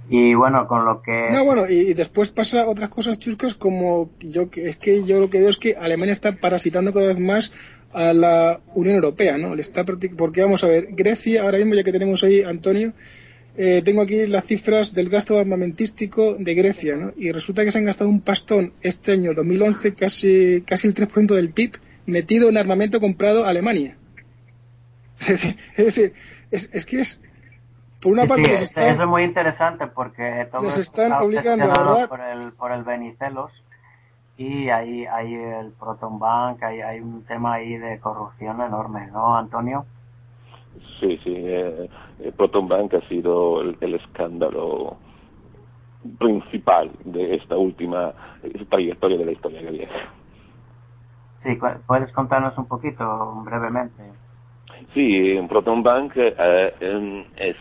[0.09, 1.27] Y bueno, con lo que...
[1.31, 5.39] No, bueno, y, después pasa otras cosas chuscas como yo es que yo lo que
[5.39, 7.53] veo es que Alemania está parasitando cada vez más
[7.93, 9.55] a la Unión Europea, ¿no?
[9.55, 12.91] Le está porque vamos a ver, Grecia ahora mismo ya que tenemos ahí Antonio,
[13.57, 17.11] eh, tengo aquí las cifras del gasto armamentístico de Grecia, ¿no?
[17.17, 21.35] Y resulta que se han gastado un pastón este año 2011 casi casi el 3%
[21.35, 23.97] del PIB metido en armamento comprado a Alemania.
[25.27, 26.13] Es decir,
[26.49, 27.21] es, que es
[28.01, 32.21] por una parte sí, eso es muy interesante porque todos están obligando a ahorrar por
[32.21, 33.51] el por el Benicelos
[34.37, 39.37] y hay hay el Proton Bank, hay hay un tema ahí de corrupción enorme, ¿no,
[39.37, 39.85] Antonio?
[40.99, 44.97] Sí, sí, eh, eh, Proton Bank ha sido el, escándalo
[46.17, 48.13] principal de esta última
[48.69, 49.91] trayectoria de la historia griega.
[51.43, 51.57] Sí,
[51.87, 54.03] ¿puedes contarnos un poquito, brevemente?
[54.93, 57.57] Sí, Proton Bank eh, es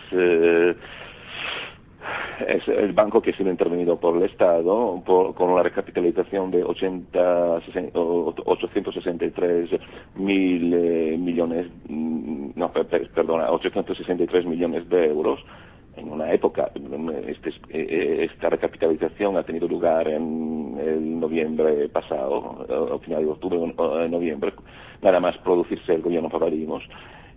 [2.47, 7.61] es el banco que ha sido intervenido por el Estado con una recapitalización de 80,
[8.05, 9.71] 863
[10.17, 15.41] mil eh, millones, mm, no, perdona, 863 millones de euros
[15.97, 16.71] en una época.
[17.27, 23.59] Este, eh, esta recapitalización ha tenido lugar en el noviembre pasado, a final de octubre
[23.77, 24.53] o noviembre,
[25.03, 26.83] nada más producirse el gobierno Papadimos.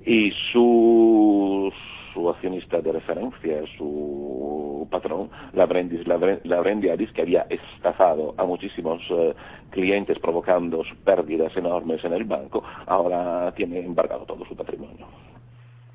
[0.05, 1.73] Y sus
[2.13, 9.33] su accionista de referencia, su patrón, Lavrendis, Lavrendiadis, que había estafado a muchísimos eh,
[9.71, 15.05] clientes provocando pérdidas enormes en el banco, ahora tiene embargado todo su patrimonio.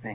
[0.03, 0.11] Sí.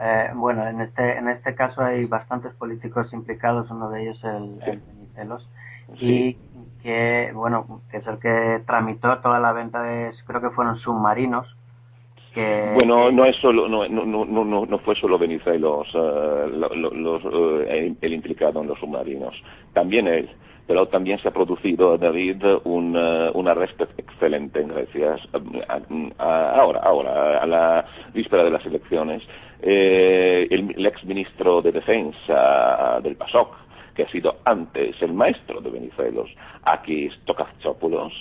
[0.00, 4.60] Eh, bueno, en este, en este caso hay bastantes políticos implicados, uno de ellos el,
[4.66, 5.48] el Benicelos,
[6.00, 6.34] y
[6.82, 11.46] que, bueno, que es el que tramitó toda la venta de, creo que fueron submarinos,
[12.34, 17.22] bueno, no es solo, no, no, no, no, fue solo Venizelos uh, los,
[17.68, 19.34] eh, el implicado en los submarinos,
[19.72, 20.28] también él,
[20.66, 25.16] pero también se ha producido, David, un, uh, un arresto excelente en Grecia,
[26.18, 29.22] ahora, ahora, a la víspera de las elecciones,
[29.62, 33.56] eh, el, el ex ministro de Defensa del PASOK,
[33.94, 36.30] que ha sido antes el maestro de Venizelos,
[36.64, 38.12] Akis Tokatsopoulos,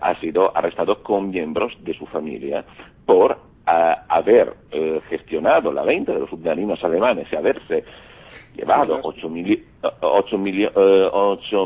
[0.00, 2.64] ha sido arrestado con miembros de su familia
[3.06, 7.84] por haber eh, gestionado la venta de los submarinos alemanes y haberse
[8.54, 9.62] llevado 8, eh,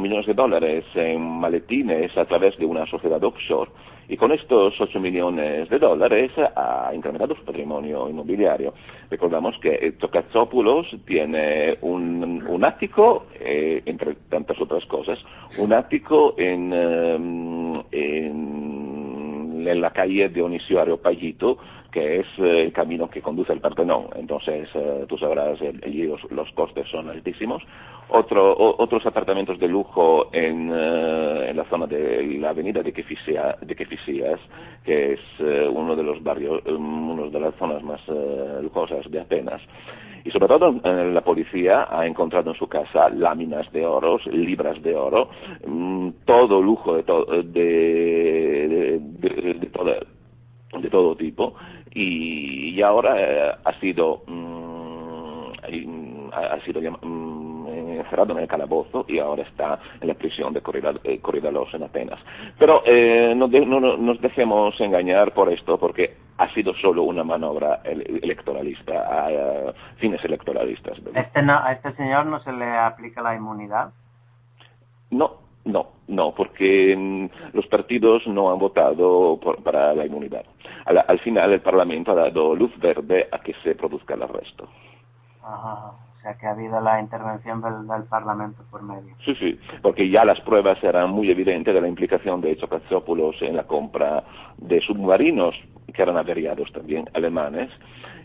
[0.01, 3.71] millones de dólares en maletines a través de una sociedad offshore
[4.09, 8.73] y con estos 8 millones de dólares ha incrementado su patrimonio inmobiliario.
[9.11, 15.19] Recordamos que Tokatsopoulos tiene un, un ático, eh, entre tantas otras cosas,
[15.59, 21.59] un ático en, em, en, la calle Dionisio Areopagito,
[21.91, 24.09] que es eh, el camino que conduce al Partenón.
[24.17, 27.63] Entonces, eh, tú sabrás, allí los, costes son altísimos.
[28.11, 34.41] Otro, otros apartamentos de lujo en, eh, en, la zona de la avenida de Kefisías,
[34.85, 35.21] que es
[35.71, 38.01] uno de los barrios, una de las zonas más
[38.63, 39.63] lujosas de Atenas.
[40.25, 44.95] Y sobre todo la policía ha encontrado en su casa láminas de oro, libras de
[44.95, 45.31] oro,
[45.67, 47.03] mm, todo lujo de,
[47.45, 49.95] de, de, todo,
[50.81, 51.55] de todo tipo
[51.95, 55.19] y, ahora eh, ha sido mm,
[56.33, 57.69] ha sido mm,
[58.01, 62.21] encerrado en el calabozo y ahora está en la prisión de Corridalos en Atenas.
[62.59, 68.93] Pero eh, no, nos dejemos engañar por esto, porque ha sido solo una maniobra electoralista,
[68.93, 70.99] a, fines electoralistas.
[71.15, 73.91] Este ¿A este señor no se le aplica la inmunidad?
[75.11, 80.45] No, no, no, porque mm, los partidos no han votado para la inmunidad.
[80.89, 84.67] Al, final el Parlamento ha dado luz verde a que se produzca el arresto.
[85.43, 89.15] Ajá, O sea que ha habido la intervención del, del Parlamento por medio.
[89.23, 93.57] Sí, sí, porque ya las pruebas eran muy evidentes de la implicación de Chocatzópolos en
[93.57, 94.25] la compra
[94.57, 95.55] de submarinos,
[95.93, 97.71] que eran averiados también alemanes,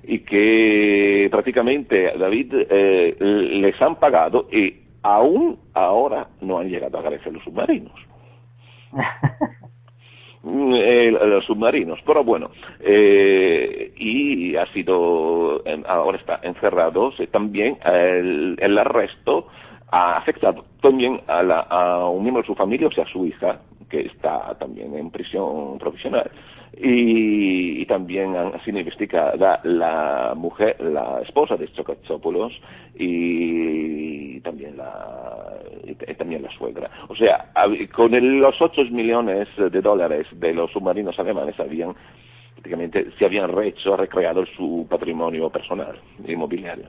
[0.04, 7.02] y que prácticamente David eh, les han pagado y aún ahora no han llegado a
[7.02, 7.94] Grecia los submarinos.
[10.46, 18.78] Eh, los submarinos, pero bueno, eh, y ha sido, ahora está encerrado, también el, el
[18.78, 19.48] arresto
[19.90, 23.26] ha afectado también a, la, a un miembro de su familia, o sea, a su
[23.26, 26.30] hija, que está también en prisión provisional.
[26.76, 28.34] Y, y también
[28.66, 32.52] sido investigada la mujer, la esposa de Chocatzopoulos
[32.96, 35.54] y también la,
[36.18, 36.90] también la suegra.
[37.10, 37.52] O sea,
[37.94, 41.94] con los 8 millones de dólares de los submarinos alemanes habían
[42.54, 46.88] prácticamente se habían rehecho, recreado su patrimonio personal inmobiliario.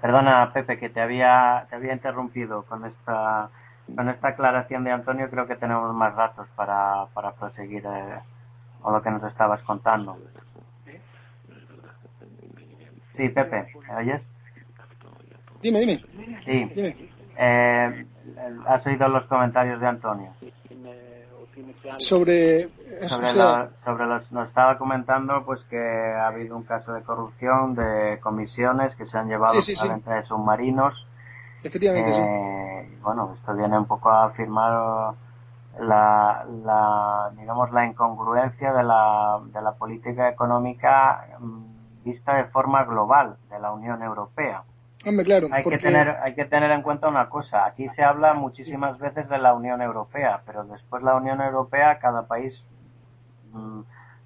[0.00, 3.50] Perdona, Pepe, que te había, te había interrumpido con esta
[3.94, 8.18] con esta aclaración de Antonio creo que tenemos más datos para, para proseguir eh,
[8.86, 10.16] con lo que nos estabas contando.
[13.16, 14.22] Sí, Pepe, ¿me oyes?
[15.60, 16.04] Dime, dime.
[16.44, 16.70] Sí.
[16.72, 16.96] Dime.
[17.36, 18.06] Eh,
[18.68, 20.32] ¿Has oído los comentarios de Antonio?
[21.98, 22.68] Sobre,
[23.08, 26.92] Sobre, o sea, lo- sobre los, nos estaba comentando pues que ha habido un caso
[26.92, 29.88] de corrupción de comisiones que se han llevado Sí, sí, sí.
[29.88, 30.94] a venta de submarinos
[31.64, 32.20] efectivamente, sí.
[32.22, 35.14] Eh, bueno, esto viene un poco a afirmar
[35.80, 42.84] la, la digamos la incongruencia de la, de la política económica mm, vista de forma
[42.84, 44.62] global de la Unión Europea.
[45.04, 47.64] Hombre, claro, Hay porque que tener hay que tener en cuenta una cosa.
[47.66, 52.22] Aquí se habla muchísimas veces de la Unión Europea, pero después la Unión Europea cada
[52.26, 52.60] país
[53.52, 53.80] mm,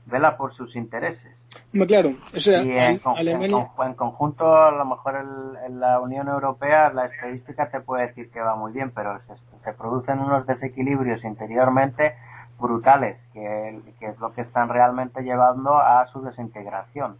[0.06, 1.36] vela por sus intereses.
[1.72, 5.80] hombre, claro, o sea, y en, con- Alemania, en conjunto, a lo mejor el- en
[5.80, 9.34] la Unión Europea la estadística te puede decir que va muy bien, pero se,
[9.64, 12.14] se producen unos desequilibrios interiormente
[12.58, 17.16] brutales, que, que es lo que están realmente llevando a su desintegración.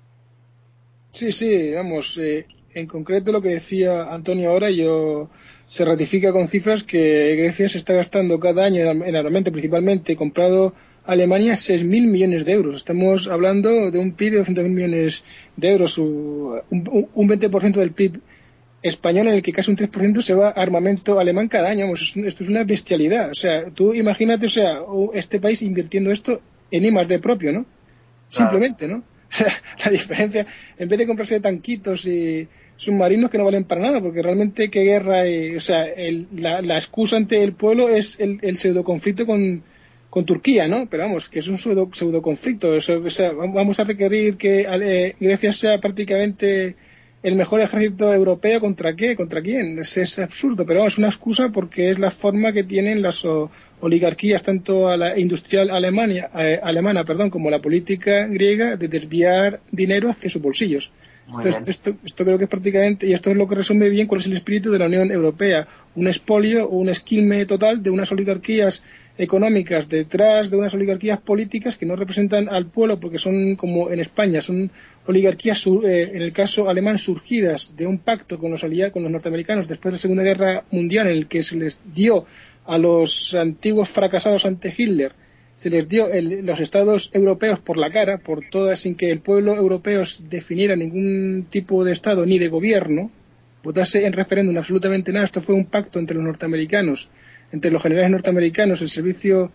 [1.09, 5.29] Sí, sí, vamos, eh, en concreto lo que decía Antonio ahora, yo
[5.67, 10.17] se ratifica con cifras que Grecia se está gastando cada año en en armamento, principalmente
[10.17, 10.75] comprado
[11.05, 12.77] Alemania 6.000 millones de euros.
[12.77, 15.25] Estamos hablando de un PIB de 200.000 millones
[15.57, 18.21] de euros, un, un 20% del PIB
[18.83, 21.85] español en el que casi un 3% se va a armamento alemán cada año.
[21.85, 23.31] Vamos, esto es una bestialidad.
[23.31, 24.81] O sea, tú imagínate, o sea,
[25.15, 27.67] este país invirtiendo esto en I más D propio, ¿no?
[28.29, 29.03] Simplemente, ¿no?
[29.31, 29.53] O sea,
[29.85, 30.45] la diferencia,
[30.77, 34.81] en vez de comprarse tanquitos y submarinos que no valen para nada, porque realmente qué
[34.83, 35.55] guerra, hay?
[35.55, 39.63] o sea, el- la, la excusa ante el pueblo es el, el pseudo conflicto con,
[40.09, 40.87] con Turquía, ¿no?
[40.91, 42.71] Pero vamos, que es un pseudo, pseudo conflicto.
[42.73, 46.75] O sea, o sea, vamos a requerir que eh, Grecia sea prácticamente
[47.23, 49.79] el mejor ejército europeo contra qué, contra quién.
[49.79, 53.27] Es, absurdo, pero es una excusa porque es la forma que tienen las
[53.81, 59.61] oligarquías, tanto a la industrial Alemania, eh, alemana perdón, como la política griega, de desviar
[59.71, 60.91] dinero hacia sus bolsillos.
[61.49, 64.21] Esto, esto, esto creo que es prácticamente, y esto es lo que resume bien cuál
[64.21, 68.11] es el espíritu de la Unión Europea, un expolio o un esquilme total de unas
[68.13, 68.83] oligarquías
[69.19, 74.01] económicas detrás de unas oligarquías políticas que no representan al pueblo porque son como en
[74.01, 74.71] España, son
[75.07, 79.03] oligarquías, sur- eh, en el caso alemán, surgidas de un pacto con los aliados, con
[79.03, 82.25] los norteamericanos después de la Segunda Guerra Mundial en el que se les dio
[82.67, 85.13] a los antiguos fracasados ante Hitler
[85.61, 89.21] se les dio el- los estados europeos por la cara, por todas, sin que el
[89.21, 93.11] pueblo europeo definiera ningún tipo de estado ni de gobierno,
[93.63, 95.27] votase en referéndum absolutamente nada.
[95.27, 97.11] Esto fue un pacto entre los norteamericanos,
[97.53, 99.53] entre los generales norteamericanos, el servicio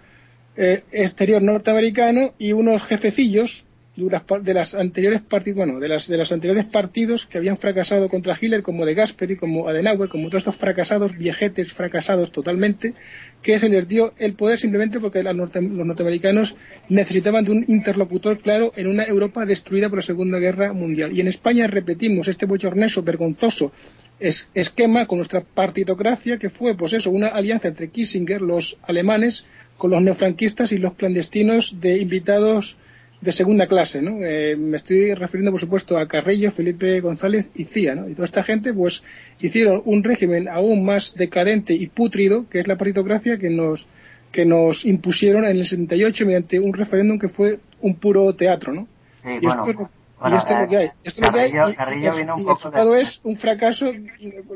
[0.57, 3.64] eh, exterior norteamericano y unos jefecillos
[3.95, 8.37] de, las anteriores partidos, bueno, de las de los anteriores partidos que habían fracasado contra
[8.39, 12.93] Hitler, como de Gasperi, como Adenauer, como todos estos fracasados, viejetes fracasados totalmente,
[13.41, 16.55] que se les dio el poder simplemente porque norte- los norteamericanos
[16.89, 21.13] necesitaban de un interlocutor claro en una Europa destruida por la Segunda Guerra Mundial.
[21.15, 23.71] Y en España repetimos este bochornoso, vergonzoso
[24.19, 29.45] es- esquema con nuestra partitocracia, que fue, pues eso, una alianza entre Kissinger, los alemanes,
[29.77, 32.77] con los neofranquistas y los clandestinos de invitados
[33.25, 34.23] de segunda clase, ¿no?
[34.23, 38.07] Eh, me estoy refiriendo, por supuesto, a Carrillo, Felipe González y Cía, ¿no?
[38.07, 39.03] Y toda esta gente, pues,
[39.39, 43.87] hicieron un régimen aún más decadente y pútrido, que es la partitocracia que nos
[44.31, 48.87] que nos impusieron en el 78 mediante un referéndum que fue un puro teatro, ¿no?
[49.23, 49.89] Sí, Y esto,
[50.19, 50.91] bueno, y esto es lo que hay.
[51.03, 53.35] Esto es lo que hay Carrillo- y- Carrillo vino un y poco de- es un
[53.35, 53.91] fracaso,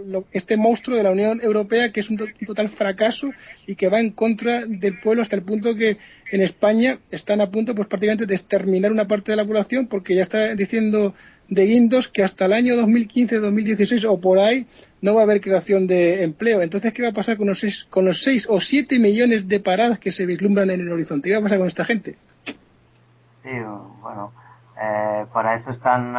[0.06, 3.30] lo- este monstruo de la Unión Europea que es un, to- un total fracaso
[3.68, 5.98] y que va en contra del pueblo hasta el punto que
[6.32, 10.16] en España están a punto pues prácticamente de exterminar una parte de la población porque
[10.16, 11.14] ya está diciendo
[11.50, 14.68] de guindos que hasta el año 2015, 2016 o por ahí
[15.02, 16.62] no va a haber creación de empleo.
[16.62, 19.60] Entonces, ¿qué va a pasar con los seis, con los seis o siete millones de
[19.60, 21.28] paradas que se vislumbran en el horizonte?
[21.30, 22.16] ¿Qué va a pasar con esta gente?
[22.46, 23.50] Sí,
[24.02, 24.32] bueno,
[24.82, 26.16] eh, para eso están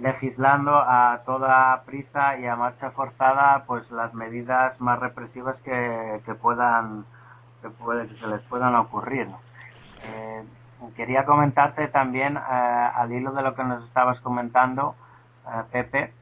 [0.00, 6.34] legislando a toda prisa y a marcha forzada pues las medidas más represivas que, que
[6.34, 7.04] puedan
[7.62, 7.68] que,
[8.20, 9.28] se les puedan ocurrir.
[10.04, 10.44] Eh,
[10.96, 14.94] quería comentarte también, eh, al hilo de lo que nos estabas comentando,
[15.46, 16.12] eh, Pepe,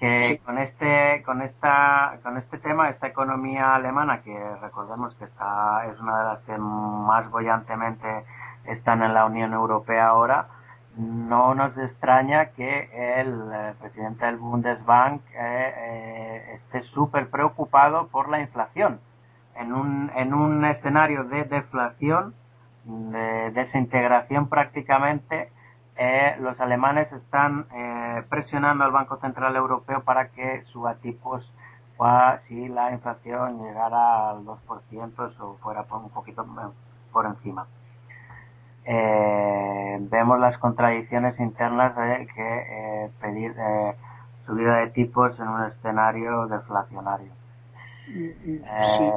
[0.00, 5.86] que con este con esta con este tema esta economía alemana que recordemos que está
[5.86, 8.24] es una de las que más bollantemente
[8.68, 10.48] están en la Unión Europea ahora
[10.96, 12.90] no nos extraña que
[13.20, 13.32] el
[13.80, 15.22] presidente del Bundesbank
[16.54, 18.98] esté súper preocupado por la inflación
[19.58, 22.34] en un, en un escenario de deflación,
[22.84, 25.50] de desintegración prácticamente,
[25.96, 31.44] eh, los alemanes están eh, presionando al Banco Central Europeo para que suba tipos
[32.46, 36.46] si la inflación llegara al 2% o fuera un poquito
[37.12, 37.66] por encima.
[38.90, 43.54] Eh, vemos las contradicciones internas de que pedir
[44.46, 47.32] subida de tipos en un escenario deflacionario.
[48.08, 49.12] Mm, mm, sí.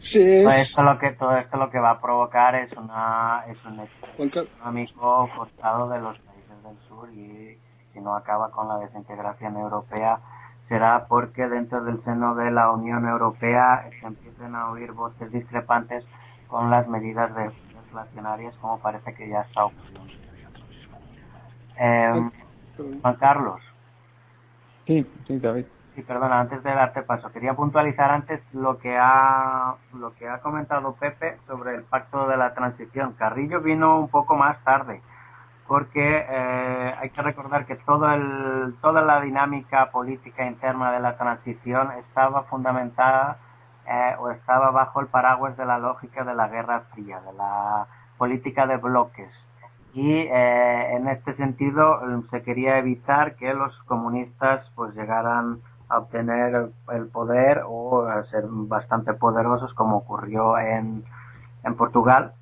[0.00, 3.58] Sí, todo esto lo que todo esto lo que va a provocar es una es
[3.64, 3.80] un
[4.18, 7.58] económico forzado de los países del sur y
[7.92, 10.18] si no acaba con la desintegración europea
[10.68, 16.04] será porque dentro del seno de la Unión Europea se empiecen a oír voces discrepantes
[16.48, 17.50] con las medidas de
[17.96, 20.00] inflacionarias como parece que ya está ocurriendo.
[21.78, 22.30] Eh,
[23.02, 23.60] Juan Carlos.
[24.86, 25.64] Sí, sí, David.
[25.94, 30.40] Sí, perdona, antes de darte paso, quería puntualizar antes lo que ha lo que ha
[30.40, 33.14] comentado Pepe sobre el pacto de la transición.
[33.14, 35.00] Carrillo vino un poco más tarde,
[35.66, 41.16] porque eh, hay que recordar que todo el, toda la dinámica política interna de la
[41.16, 43.38] transición estaba fundamentada
[43.88, 47.86] eh, o estaba bajo el paraguas de la lógica de la Guerra Fría, de la
[48.18, 49.30] política de bloques.
[49.92, 56.70] Y eh, en este sentido se quería evitar que los comunistas pues llegaran a obtener
[56.92, 61.04] el poder o a ser bastante poderosos como ocurrió en,
[61.64, 62.32] en Portugal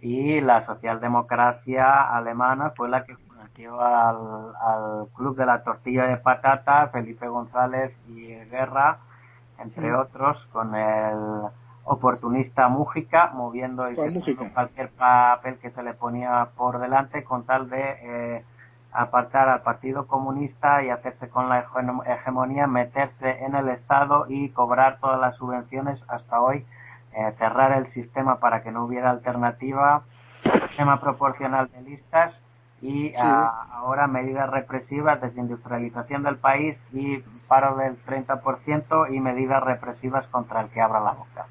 [0.00, 4.16] y la socialdemocracia alemana fue la que metió al,
[4.60, 8.98] al club de la tortilla de patata Felipe González y Guerra
[9.58, 11.42] entre otros con el
[11.84, 13.94] oportunista Mújica moviendo y
[14.52, 18.44] cualquier papel que se le ponía por delante con tal de eh,
[18.92, 21.66] apartar al Partido Comunista y hacerse con la
[22.06, 26.64] hegemonía, meterse en el Estado y cobrar todas las subvenciones hasta hoy,
[27.14, 30.02] eh, cerrar el sistema para que no hubiera alternativa,
[30.68, 32.34] sistema proporcional de listas
[32.82, 40.62] y ahora medidas represivas, desindustrialización del país y paro del 30% y medidas represivas contra
[40.62, 41.46] el que abra la boca.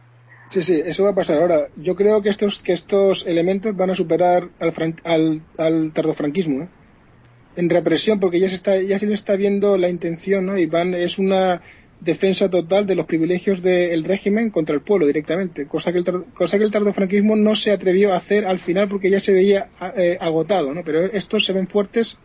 [0.49, 1.67] Sí, sí, eso va a pasar ahora.
[1.77, 4.73] Yo creo que estos, que estos elementos van a superar al,
[5.05, 6.63] al, al tardofranquismo.
[6.63, 6.69] ¿eh?
[7.55, 10.65] en represión porque ya se está ya se le está viendo la intención no y
[10.65, 11.61] van es una
[12.01, 16.57] defensa total de los privilegios del régimen contra el pueblo directamente cosa que el cosa
[16.57, 20.17] que el tardofranquismo no se atrevió a hacer al final porque ya se veía eh,
[20.19, 22.17] agotado no pero estos se ven fuertes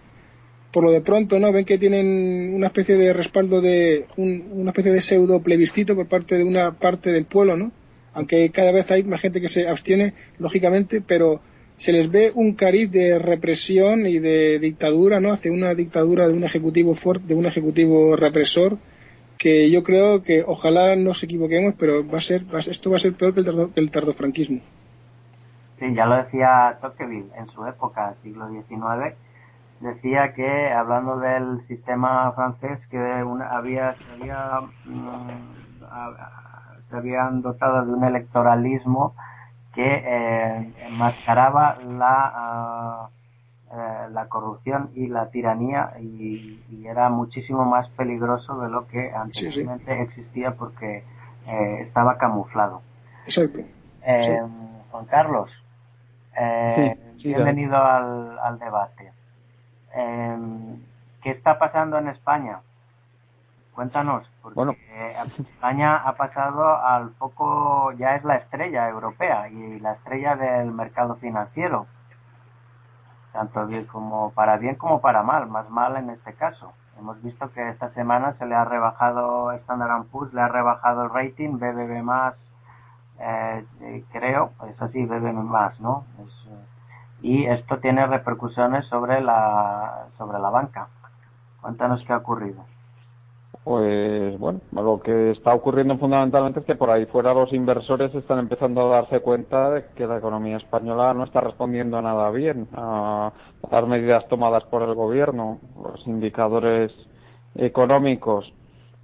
[0.72, 4.92] por lo de pronto no ven que tienen una especie de respaldo de una especie
[4.92, 7.70] de pseudo plebiscito por parte de una parte del pueblo no
[8.14, 11.42] aunque cada vez hay más gente que se abstiene lógicamente pero
[11.76, 15.30] se les ve un cariz de represión y de dictadura, ¿no?
[15.30, 18.78] Hacia una dictadura de un ejecutivo fuerte, de un ejecutivo represor,
[19.38, 23.14] que yo creo que ojalá nos equivoquemos, pero va a ser, esto va a ser
[23.14, 24.60] peor que el, tardo, el tardofranquismo.
[25.78, 29.14] Sí, ya lo decía Tocqueville en su época, siglo XIX,
[29.80, 35.30] decía que hablando del sistema francés que había, se, había, mm,
[36.92, 39.14] habían dotado de un electoralismo
[39.74, 43.08] que eh, enmascaraba la, ah,
[43.72, 50.02] eh, la corrupción y la tiranía y, era muchísimo más peligroso de lo que anteriormente
[50.02, 51.02] existía porque
[51.46, 52.80] eh, estaba camuflado.
[53.24, 53.60] Exacto.
[54.90, 55.50] Juan Carlos,
[57.16, 59.12] bienvenido al, al debate.
[61.22, 62.60] ¿Qué está pasando en España?
[63.76, 70.34] Cuéntanos, porque España ha pasado al foco, ya es la estrella europea y la estrella
[70.34, 71.86] del mercado financiero,
[73.36, 76.72] tanto bien como para bien como para mal, más mal en este caso.
[76.98, 81.10] Hemos visto que esta semana se le ha rebajado Standard Poor's, le ha rebajado el
[81.10, 82.34] rating, BBB más,
[83.20, 83.66] eh,
[84.10, 86.06] creo, es así, BBB más, ¿no?
[86.24, 86.48] Es,
[87.20, 90.88] y esto tiene repercusiones sobre la, sobre la banca.
[91.60, 92.64] Cuéntanos qué ha ocurrido.
[93.64, 98.38] Pues bueno, lo que está ocurriendo fundamentalmente es que por ahí fuera los inversores están
[98.38, 103.32] empezando a darse cuenta de que la economía española no está respondiendo nada bien a
[103.68, 105.58] las medidas tomadas por el gobierno.
[105.82, 106.92] Los indicadores
[107.56, 108.52] económicos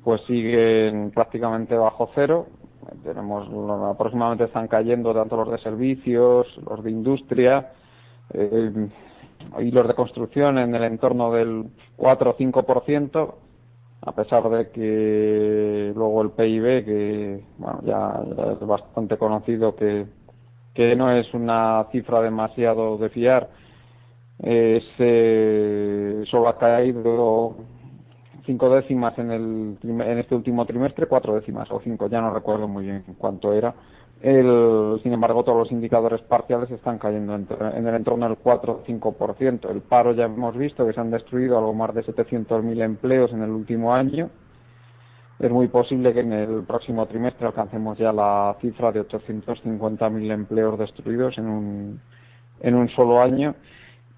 [0.04, 2.46] pues siguen prácticamente bajo cero.
[3.02, 3.48] Tenemos
[3.90, 7.72] aproximadamente están cayendo tanto los de servicios, los de industria
[8.32, 8.88] eh,
[9.58, 13.34] y los de construcción en el entorno del 4 o 5%
[14.04, 18.20] a pesar de que luego el PIB, que bueno, ya,
[18.52, 20.06] es bastante conocido que,
[20.74, 23.48] que no es una cifra demasiado de fiar,
[24.42, 27.54] eh, solo ha caído
[28.44, 32.66] cinco décimas en, el, en este último trimestre, cuatro décimas o cinco, ya no recuerdo
[32.66, 33.72] muy bien cuánto era.
[34.22, 38.84] El, sin embargo, todos los indicadores parciales están cayendo en el entorno del 4 o
[38.84, 39.68] 5%.
[39.68, 43.42] El paro ya hemos visto que se han destruido algo más de 700.000 empleos en
[43.42, 44.30] el último año.
[45.40, 50.78] Es muy posible que en el próximo trimestre alcancemos ya la cifra de 850.000 empleos
[50.78, 52.00] destruidos en un,
[52.60, 53.56] en un solo año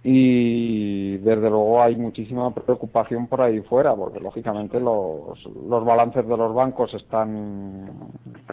[0.07, 6.37] y desde luego hay muchísima preocupación por ahí fuera porque lógicamente los, los balances de
[6.37, 7.91] los bancos están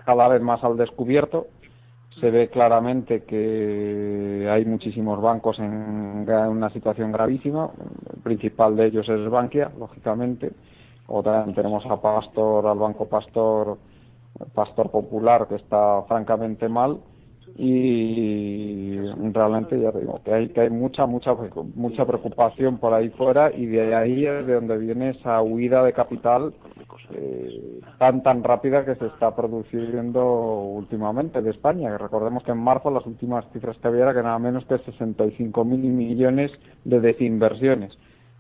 [0.06, 1.48] cada vez más al descubierto.
[2.22, 7.70] Se ve claramente que hay muchísimos bancos en una situación gravísima.
[8.14, 10.54] El principal de ellos es Bankia lógicamente.
[11.08, 13.78] O también tenemos a Pastor al Banco Pastor
[14.54, 17.00] Pastor Popular que está francamente mal
[17.56, 18.98] y
[19.34, 21.36] realmente ya digo que hay que hay mucha mucha
[21.76, 25.94] mucha preocupación por ahí fuera y de ahí es de donde viene esa huida de
[25.94, 26.54] capital
[27.14, 31.98] eh, tan tan rápida que se está produciendo últimamente de España.
[31.98, 35.66] Recordemos que en marzo las últimas cifras que había era que nada menos que 65
[35.66, 36.52] mil millones
[36.86, 37.92] de desinversiones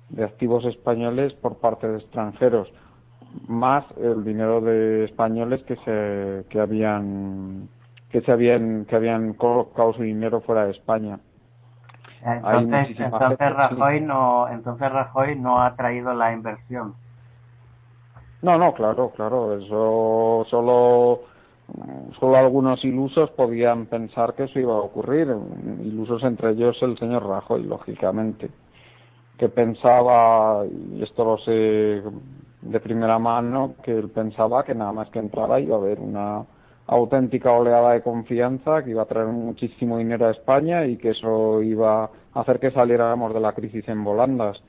[0.09, 2.67] de activos españoles por parte de extranjeros
[3.47, 7.69] más el dinero de españoles que se que habían
[8.11, 11.19] que se habían que habían colocado su dinero fuera de España.
[12.23, 16.93] Entonces, entonces Rajoy no entonces Rajoy no ha traído la inversión.
[18.41, 21.21] No, no, claro, claro, eso solo
[22.19, 25.33] solo algunos ilusos podían pensar que eso iba a ocurrir,
[25.83, 28.49] ilusos entre ellos el señor Rajoy, lógicamente,
[29.37, 32.03] que pensaba, y esto lo sé
[32.61, 36.43] de primera mano, que él pensaba que nada más que entrara iba a haber una
[36.91, 41.63] auténtica oleada de confianza que iba a traer muchísimo dinero a España y que eso
[41.63, 42.09] iba a
[42.41, 44.61] hacer que saliéramos de la crisis en volandas.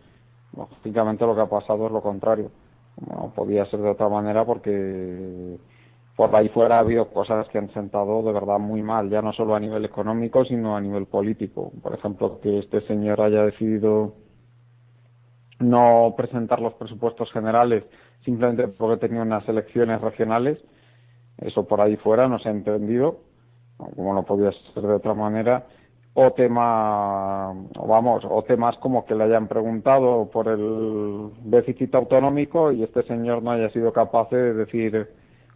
[0.57, 2.53] Lógicamente lo que ha pasado es lo contrario.
[3.09, 5.59] No podía ser de otra manera porque
[6.15, 9.33] por ahí fuera ha habido cosas que han sentado de verdad muy mal, ya no
[9.33, 11.73] solo a nivel económico, sino a nivel político.
[11.83, 14.15] Por ejemplo, que este señor haya decidido
[15.59, 17.83] no presentar los presupuestos generales
[18.25, 20.59] simplemente porque tenía unas elecciones regionales
[21.39, 23.19] eso por ahí fuera no se ha entendido,
[23.77, 25.67] como no podía ser de otra manera,
[26.15, 32.83] o tema, vamos, o temas como que le hayan preguntado por el déficit autonómico y
[32.83, 35.09] este señor no haya sido capaz de decir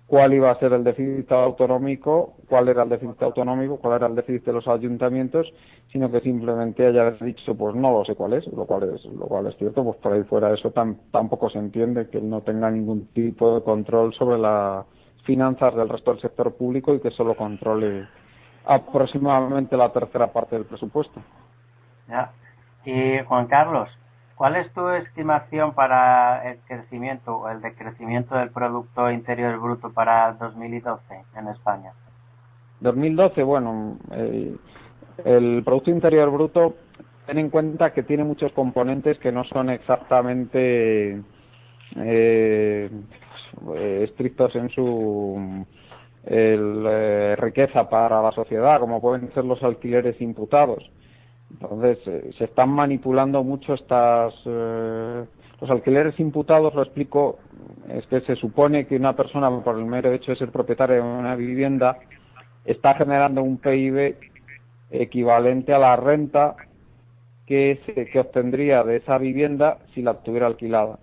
[0.06, 4.14] cuál iba a ser el déficit autonómico, cuál era el déficit autonómico, cuál era el
[4.14, 5.52] déficit de los ayuntamientos,
[5.92, 9.26] sino que simplemente haya dicho, pues no lo sé cuál es, lo cual es, lo
[9.26, 12.70] cual es cierto, pues por ahí fuera eso tampoco se entiende que él no tenga
[12.70, 14.86] ningún tipo de control sobre la
[15.26, 18.08] finanzas del resto del sector público y que solo controle
[18.64, 21.20] aproximadamente la tercera parte del presupuesto.
[22.08, 22.30] Ya.
[22.84, 23.88] Y Juan Carlos,
[24.36, 30.32] ¿cuál es tu estimación para el crecimiento o el decrecimiento del Producto Interior Bruto para
[30.32, 31.02] 2012
[31.36, 31.92] en España?
[32.80, 34.56] 2012, bueno, eh,
[35.24, 36.74] el Producto Interior Bruto,
[37.26, 41.20] ten en cuenta que tiene muchos componentes que no son exactamente
[41.96, 42.90] eh,
[43.74, 45.64] eh, estrictos en su
[46.26, 50.90] eh, riqueza para la sociedad, como pueden ser los alquileres imputados.
[51.50, 54.34] Entonces, eh, se están manipulando mucho estas.
[54.44, 57.38] los alquileres imputados, lo explico,
[57.88, 61.02] es que se supone que una persona, por el mero hecho de ser propietaria de
[61.02, 61.96] una vivienda,
[62.64, 64.16] está generando un PIB
[64.90, 66.56] equivalente a la renta
[67.46, 67.78] que,
[68.12, 70.98] que obtendría de esa vivienda si la tuviera alquilada.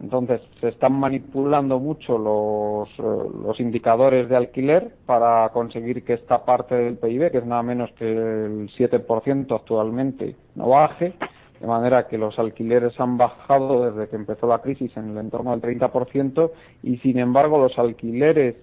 [0.00, 6.44] Entonces, se están manipulando mucho los, eh, los indicadores de alquiler para conseguir que esta
[6.44, 11.14] parte del PIB, que es nada menos que el 7% actualmente, no baje,
[11.60, 15.56] de manera que los alquileres han bajado desde que empezó la crisis en el entorno
[15.56, 16.50] del 30%
[16.82, 18.56] y, sin embargo, los alquileres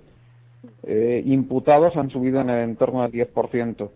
[0.84, 3.90] eh, imputados han subido en el entorno del 10%.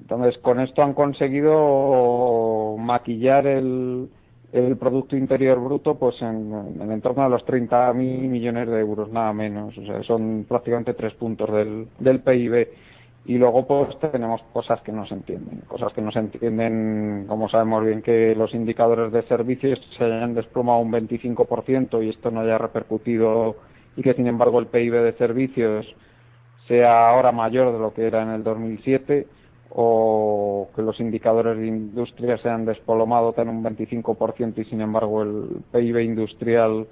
[0.00, 4.08] Entonces, con esto han conseguido maquillar el,
[4.56, 9.32] el Producto Interior Bruto pues en, en, torno a los 30.000 millones de euros, nada
[9.32, 9.76] menos.
[9.76, 12.68] O sea, son prácticamente tres puntos del, del PIB.
[13.26, 17.48] Y luego pues tenemos cosas que no se entienden, cosas que no se entienden, como
[17.48, 22.40] sabemos bien que los indicadores de servicios se hayan desplomado un 25% y esto no
[22.40, 23.56] haya repercutido
[23.96, 25.86] y que sin embargo el PIB de servicios
[26.68, 29.26] sea ahora mayor de lo que era en el 2007
[29.70, 35.22] o que los indicadores de industria se han desplomado en un 25% y sin embargo
[35.22, 36.86] el PIB industrial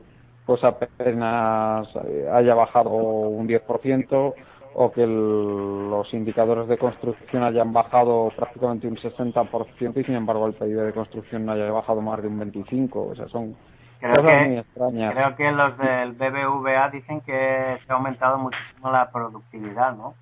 [0.46, 4.34] pues apenas eh, haya bajado un 10%
[4.74, 10.54] o que los indicadores de construcción hayan bajado prácticamente un 60% y sin embargo el
[10.54, 12.90] PIB de construcción no haya bajado más de un 25%.
[12.92, 13.56] O sea, son
[14.00, 15.14] creo cosas que, muy extrañas.
[15.14, 20.14] Creo que los del BBVA dicen que se ha aumentado muchísimo la productividad, ¿no?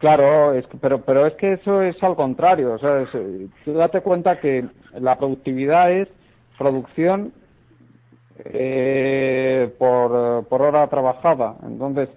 [0.00, 2.72] Claro, es pero, pero es que eso es al contrario.
[2.72, 3.06] O sea,
[3.66, 6.08] date cuenta que la productividad es
[6.56, 7.32] producción
[8.46, 11.56] eh, por, por hora trabajada.
[11.62, 12.08] Entonces,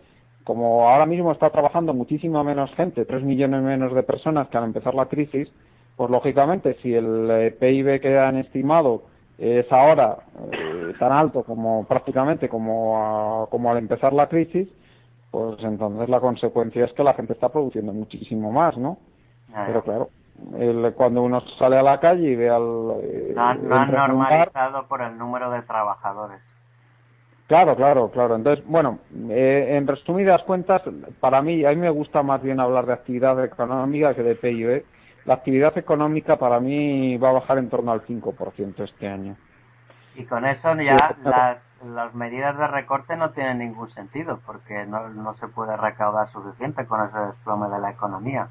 [0.46, 4.64] como ahora mismo está trabajando muchísima menos gente, tres millones menos de personas que al
[4.64, 5.52] empezar la crisis,
[5.98, 9.04] pues lógicamente si el eh, PIB que han estimado
[9.38, 10.20] es ahora
[10.54, 14.70] eh, tan alto como prácticamente como, como al empezar la crisis,
[15.34, 19.00] pues entonces la consecuencia es que la gente está produciendo muchísimo más, ¿no?
[19.66, 20.10] Pero claro,
[20.60, 23.02] el, cuando uno sale a la calle y ve al...
[23.02, 26.40] Eh, no, han normalizado por el número de trabajadores.
[27.48, 28.36] Claro, claro, claro.
[28.36, 29.00] Entonces, bueno,
[29.32, 30.84] eh, en resumidas cuentas,
[31.20, 34.86] para mí, a mí me gusta más bien hablar de actividad económica que de PIB.
[35.26, 39.36] La actividad económica para mí va a bajar en torno al 5% este año.
[40.14, 45.10] Y con eso ya las las medidas de recorte no tienen ningún sentido porque no,
[45.10, 48.48] no se puede recaudar suficiente con ese desplome de la economía.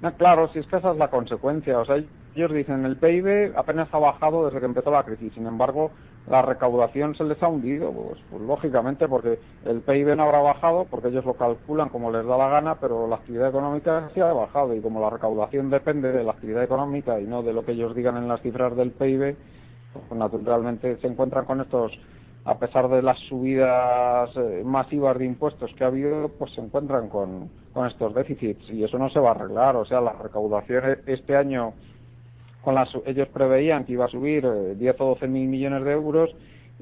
[0.00, 1.78] No, claro, si es que esa es la consecuencia.
[1.78, 5.32] O sea, ellos dicen el PIB apenas ha bajado desde que empezó la crisis.
[5.32, 5.92] Sin embargo,
[6.26, 10.86] la recaudación se les ha hundido, pues, pues, lógicamente, porque el PIB no habrá bajado,
[10.90, 14.32] porque ellos lo calculan como les da la gana, pero la actividad económica sí ha
[14.32, 17.72] bajado y como la recaudación depende de la actividad económica y no de lo que
[17.72, 19.36] ellos digan en las cifras del PIB,
[19.92, 21.92] pues naturalmente se encuentran con estos
[22.46, 27.08] a pesar de las subidas eh, masivas de impuestos que ha habido, pues se encuentran
[27.08, 29.76] con, con estos déficits y eso no se va a arreglar.
[29.76, 31.72] O sea, la recaudación este año,
[32.62, 35.92] con las, ellos preveían que iba a subir 10 eh, o 12 mil millones de
[35.92, 36.30] euros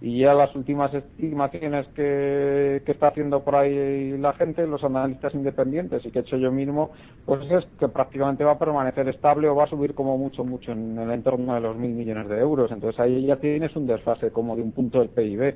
[0.01, 5.35] y ya las últimas estimaciones que, que, está haciendo por ahí la gente, los analistas
[5.35, 6.91] independientes y que he hecho yo mismo,
[7.25, 10.73] pues es que prácticamente va a permanecer estable o va a subir como mucho, mucho
[10.73, 12.73] en el entorno de los mil millones de euros.
[12.73, 15.55] Entonces ahí ya tienes un desfase como de un punto del PIB.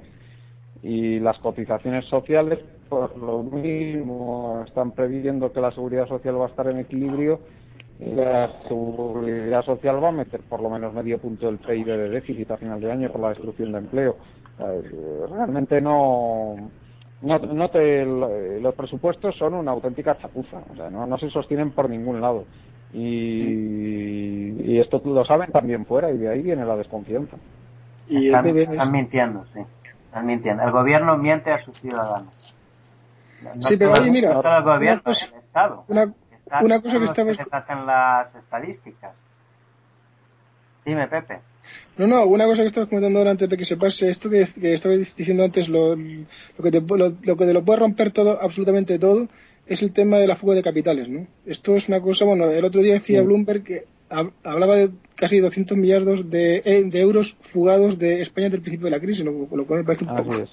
[0.82, 6.50] Y las cotizaciones sociales, pues lo mismo, están previendo que la seguridad social va a
[6.50, 7.40] estar en equilibrio
[7.98, 12.50] la seguridad social va a meter por lo menos medio punto del PIB de déficit
[12.50, 14.16] a final de año por la destrucción de empleo.
[14.58, 16.56] Realmente no,
[17.22, 21.70] no, no te, los presupuestos son una auténtica chapuza, o sea, no, no se sostienen
[21.70, 22.44] por ningún lado.
[22.92, 27.36] Y, y esto lo saben también fuera y de ahí viene la desconfianza.
[28.08, 29.60] Y están, están mintiendo, sí.
[30.04, 30.62] Están mintiendo.
[30.62, 32.56] El gobierno miente a sus ciudadanos.
[33.60, 35.84] sí, pero oye, mira, el gobierno, el Estado.
[35.88, 36.12] Una,
[36.60, 37.38] una cosa que estamos...
[37.38, 39.14] en las estadísticas.
[40.84, 41.40] Dime, Pepe.
[41.96, 44.46] No, no, una cosa que estabas comentando ahora antes de que se pase, esto que,
[44.60, 48.40] que estabas diciendo antes, lo, lo, que te, lo, que te lo puede romper todo,
[48.40, 49.28] absolutamente todo,
[49.66, 51.26] es el tema de la fuga de capitales, ¿no?
[51.44, 53.84] Esto es una cosa, bueno, el otro día decía Bloomberg que
[54.44, 58.84] hablaba de casi 200 millardos de, eh, de, euros fugados de España desde el principio
[58.84, 60.46] de la crisis, lo, lo cual me parece un poco,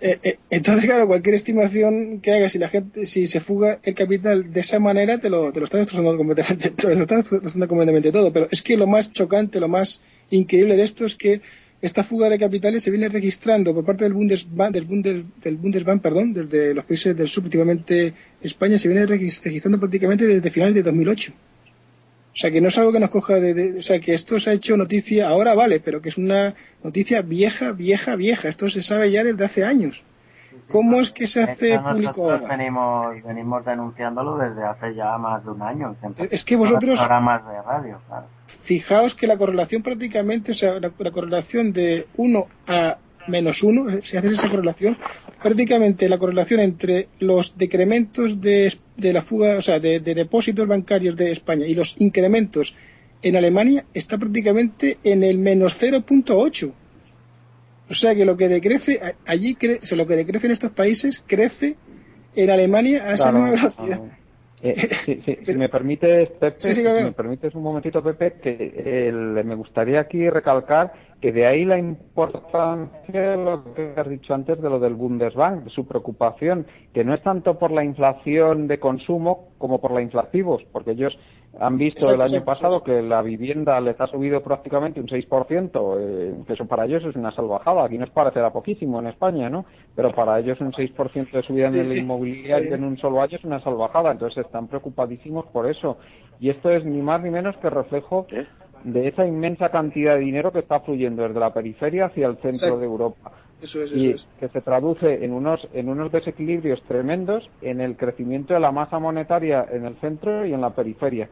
[0.00, 3.94] eh, eh, entonces, claro, cualquier estimación que hagas, si la gente, si se fuga el
[3.94, 7.68] capital de esa manera, te lo, te lo están destrozando completamente, te lo están destrozando
[7.68, 8.32] completamente todo.
[8.32, 11.40] Pero es que lo más chocante, lo más increíble de esto es que
[11.82, 16.32] esta fuga de capitales se viene registrando por parte del Bundesbank, del, del Bundesbank, perdón,
[16.34, 21.32] desde los países del sur, últimamente España, se viene registrando prácticamente desde finales de 2008.
[22.40, 24.48] O sea, que no es algo que nos coja de, O sea, que esto se
[24.48, 28.48] ha hecho noticia ahora, vale, pero que es una noticia vieja, vieja, vieja.
[28.48, 30.02] Esto se sabe ya desde hace años.
[30.66, 32.56] ¿Cómo es que se hace público ahora?
[32.56, 35.94] Venimos, venimos denunciándolo desde hace ya más de un año.
[36.30, 36.98] Es que vosotros...
[36.98, 38.26] Programas de radio, claro.
[38.46, 44.00] Fijaos que la correlación prácticamente, o sea, la, la correlación de 1 a menos uno,
[44.02, 44.96] si haces esa correlación,
[45.42, 51.16] prácticamente la correlación entre los decrementos de, de la fuga, o sea, de, depósitos bancarios
[51.16, 52.74] de España y los incrementos
[53.22, 56.72] en Alemania está prácticamente en el menos 0.8.
[57.88, 61.22] O sea que lo que decrece allí, o sea, lo que decrece en estos países
[61.26, 61.76] crece
[62.36, 64.00] en Alemania a esa misma velocidad.
[64.62, 64.74] Eh,
[65.46, 69.10] si me permites, Pepe, si me permites un momentito, Pepe, que
[69.44, 74.60] me gustaría aquí recalcar que de ahí la importancia de lo que has dicho antes
[74.60, 79.50] de lo del Bundesbank, su preocupación, que no es tanto por la inflación de consumo
[79.58, 81.18] como por la inflativos, porque ellos
[81.58, 86.34] han visto el año pasado que la vivienda les ha subido prácticamente un 6%, eh,
[86.46, 87.84] que eso para ellos es una salvajada.
[87.84, 89.64] Aquí nos parecerá poquísimo en España, ¿no?
[89.96, 93.44] Pero para ellos un 6% de subida en el inmobiliario en un solo año es
[93.44, 94.12] una salvajada.
[94.12, 95.98] Entonces están preocupadísimos por eso.
[96.38, 98.26] Y esto es ni más ni menos que reflejo
[98.84, 102.78] de esa inmensa cantidad de dinero que está fluyendo desde la periferia hacia el centro
[102.78, 103.32] de Europa.
[103.62, 108.54] Eso es, y que se traduce en unos, en unos desequilibrios tremendos en el crecimiento
[108.54, 111.28] de la masa monetaria en el centro y en la periferia.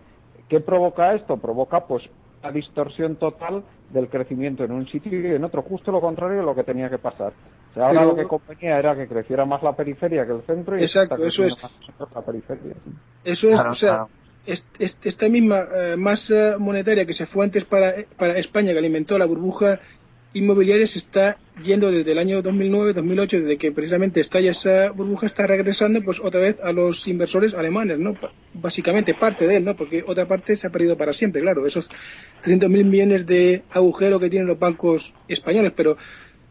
[0.49, 1.37] ¿Qué provoca esto?
[1.37, 2.05] Provoca pues
[2.43, 6.45] una distorsión total del crecimiento en un sitio y en otro, justo lo contrario de
[6.45, 7.33] lo que tenía que pasar.
[7.70, 10.79] O sea, ahora lo que convenía era que creciera más la periferia que el centro
[10.79, 11.57] y Exacto, eso es.
[11.62, 12.74] Más la periferia.
[13.24, 14.07] Eso es, o sea,
[14.47, 19.26] esta misma eh, masa monetaria que se fue antes para, para España, que alimentó la
[19.26, 19.81] burbuja
[20.35, 25.47] inmobiliaria se está yendo desde el año 2009-2008, desde que precisamente estalla esa burbuja, está
[25.47, 28.16] regresando pues otra vez a los inversores alemanes, ¿no?
[28.55, 29.74] Básicamente parte de él, ¿no?
[29.74, 31.89] Porque otra parte se ha perdido para siempre, claro, esos
[32.45, 35.97] 300.000 millones de agujero que tienen los bancos españoles, pero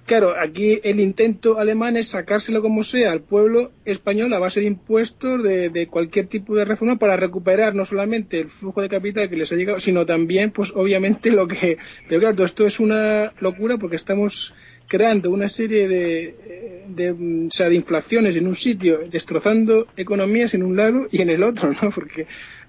[0.07, 4.65] Claro, aquí el intento alemán es sacárselo como sea al pueblo español a base de
[4.65, 9.35] impuestos, de, cualquier tipo de reforma para recuperar no solamente el flujo de capital que
[9.35, 11.77] les ha llegado, sino también, pues obviamente lo que...
[12.07, 14.55] Pero claro, esto es una locura porque estamos
[14.87, 20.63] creando una serie de, de, o sea, de inflaciones en un sitio, destrozando economías en
[20.63, 21.91] un lado y en el otro, ¿no?
[21.91, 22.27] Porque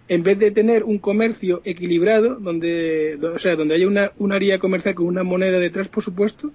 [0.09, 4.59] en vez de tener un comercio equilibrado, donde, o sea, donde haya una, un área
[4.59, 6.51] comercial con una moneda detrás, por supuesto,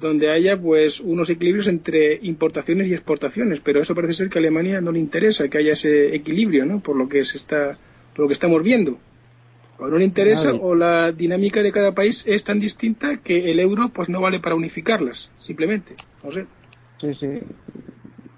[0.00, 4.40] donde haya pues unos equilibrios entre importaciones y exportaciones, pero eso parece ser que a
[4.40, 6.80] Alemania no le interesa que haya ese equilibrio, ¿no?
[6.80, 7.78] Por lo que se está
[8.14, 8.98] por lo que estamos viendo.
[9.78, 13.60] O no le interesa o la dinámica de cada país es tan distinta que el
[13.60, 15.94] euro pues no vale para unificarlas, simplemente.
[16.22, 16.46] No sé.
[17.00, 17.26] Sí, sí.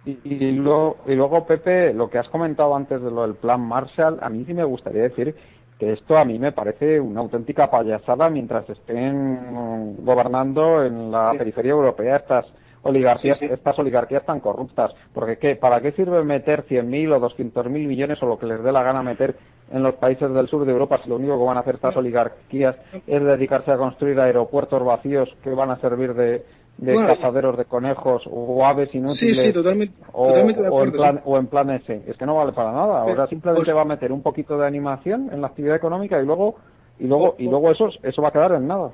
[0.04, 3.60] Y, y, luego, y luego, Pepe, lo que has comentado antes de lo del plan
[3.60, 5.34] Marshall, a mí sí me gustaría decir
[5.83, 11.72] que esto a mí me parece una auténtica payasada mientras estén gobernando en la periferia
[11.72, 12.47] europea estas
[12.83, 14.93] oligarquías, estas oligarquías tan corruptas.
[15.12, 15.57] Porque ¿qué?
[15.57, 19.03] ¿para qué sirve meter 100.000 o 200.000 millones o lo que les dé la gana
[19.03, 19.35] meter
[19.72, 21.97] en los países del sur de Europa si lo único que van a hacer estas
[21.97, 26.45] oligarquías es dedicarse a construir aeropuertos vacíos que van a servir de,
[26.78, 29.18] de cazaderos de conejos o aves inútiles.
[29.18, 30.84] Sí, sí, totalmente, o, totalmente de acuerdo.
[30.84, 32.02] O en, plan, o en plan ese.
[32.06, 33.02] Es que no vale para nada.
[33.02, 36.26] Ahora simplemente pues va a meter un poquito de animación en la actividad económica y
[36.26, 36.56] luego
[36.98, 38.92] y luego y luego eso eso va a quedar en nada.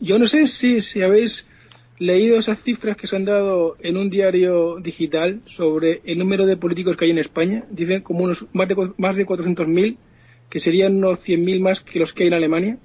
[0.00, 1.48] Yo no sé si, si habéis
[1.98, 6.56] leído esas cifras que se han dado en un diario digital sobre el número de
[6.56, 7.64] políticos que hay en España.
[7.70, 9.96] Dicen como unos más de, más de 400.000,
[10.48, 12.78] que serían unos 100.000 más que los que hay en Alemania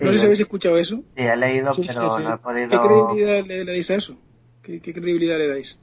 [0.00, 0.96] no sé si habéis escuchado eso.
[0.96, 2.68] Sí, he leído, pero no he podido...
[2.68, 4.16] ¿Qué credibilidad le, dais a eso?
[4.62, 5.78] ¿Qué, credibilidad le dais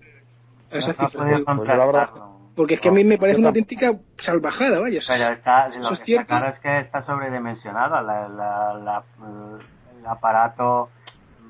[0.72, 2.10] a esa cifra?
[2.56, 5.00] Porque es que a mí me parece una auténtica salvajada, vaya.
[5.08, 6.28] Pero está, lo que es cierto.
[6.28, 8.02] Claro es que está sobredimensionada.
[8.02, 10.90] el aparato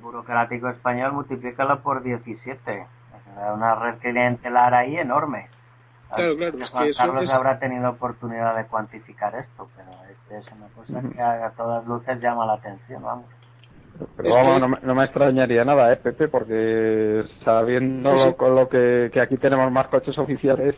[0.01, 2.85] burocrático español, multiplícalo por 17.
[3.53, 5.49] Una red clientelar ahí enorme.
[6.13, 6.57] Claro, claro.
[6.59, 9.91] Es que Carlos habrá tenido oportunidad de cuantificar esto, pero
[10.37, 13.25] es una cosa que a todas luces llama la atención, vamos.
[14.17, 16.27] Pero vamos, no, me, extrañaría nada, ¿eh, Pepe?
[16.27, 20.75] Porque sabiendo con lo que, aquí tenemos más coches oficiales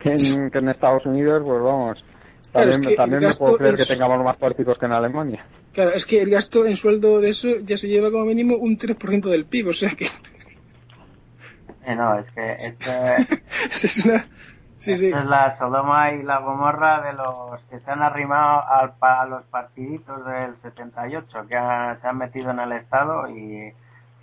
[0.00, 2.04] que en, que en Estados Unidos, pues vamos,
[2.52, 5.44] también, también me puedo creer que tengamos más políticos que en Alemania.
[5.72, 8.76] Claro, es que el gasto en sueldo de eso ya se lleva como mínimo un
[8.76, 10.06] 3% del PIB, o sea que...
[11.86, 12.52] Eh, no, es que...
[12.52, 12.90] Esto
[13.86, 14.26] es una
[14.80, 19.44] Sí, Es la Sodoma y la Gomorra de los que se han arrimado a los
[19.44, 21.54] partiditos del 78, que
[22.00, 23.74] se han metido en el Estado y,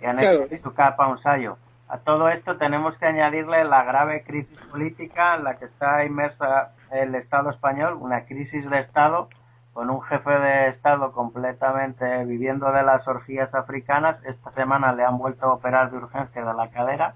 [0.04, 1.58] han hecho su capa un sallo.
[1.88, 6.72] A todo esto tenemos que añadirle la grave crisis política en la que está inmersa
[6.90, 9.28] el Estado español, una crisis de Estado
[9.72, 14.16] con un jefe de Estado completamente viviendo de las orgías africanas.
[14.24, 17.14] Esta semana le han vuelto a operar de urgencia de la cadera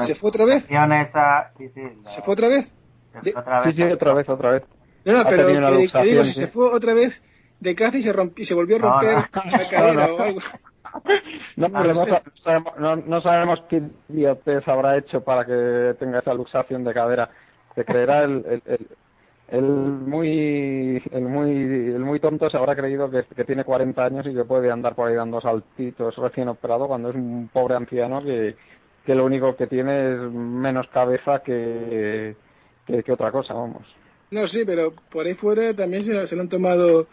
[0.00, 0.64] ¿Se fue otra vez?
[0.64, 2.74] ¿Se fue otra vez?
[3.22, 3.32] Sí,
[3.74, 4.62] sí, otra vez, otra vez.
[5.04, 7.22] No, no, pero que, digo, si se fue otra vez
[7.60, 10.40] de caza y se, rompió, se volvió a romper la cadera o algo.
[11.56, 11.94] No, no,
[12.42, 17.30] sabemos, no, sabemos qué idiotez habrá hecho para que tenga esa luxación de cadera.
[17.74, 18.88] Se creerá el, el, el,
[19.48, 24.26] el, muy el muy el muy tonto se habrá creído que, que tiene 40 años
[24.26, 28.22] y que puede andar por ahí dando saltitos recién operado cuando es un pobre anciano
[28.22, 28.56] que,
[29.06, 32.34] que lo único que tiene es menos cabeza que,
[32.86, 33.86] que, otra cosa, vamos.
[34.30, 37.06] No, sí, pero por ahí fuera también se, se lo han tomado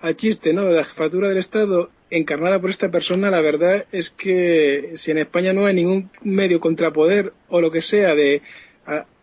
[0.00, 0.64] al chiste, ¿no?
[0.68, 5.52] La jefatura del Estado encarnada por esta persona, la verdad es que si en España
[5.52, 8.42] no hay ningún medio contrapoder o lo que sea de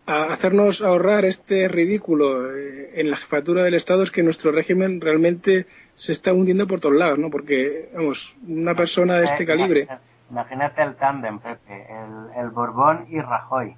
[0.06, 5.00] a hacernos ahorrar este ridículo eh, en la jefatura del Estado es que nuestro régimen
[5.00, 7.28] realmente se está hundiendo por todos lados, ¿no?
[7.28, 9.88] Porque, vamos, una persona de este calibre.
[10.30, 13.76] Imagínate el tándem, Pepe, el, el Borbón y Rajoy.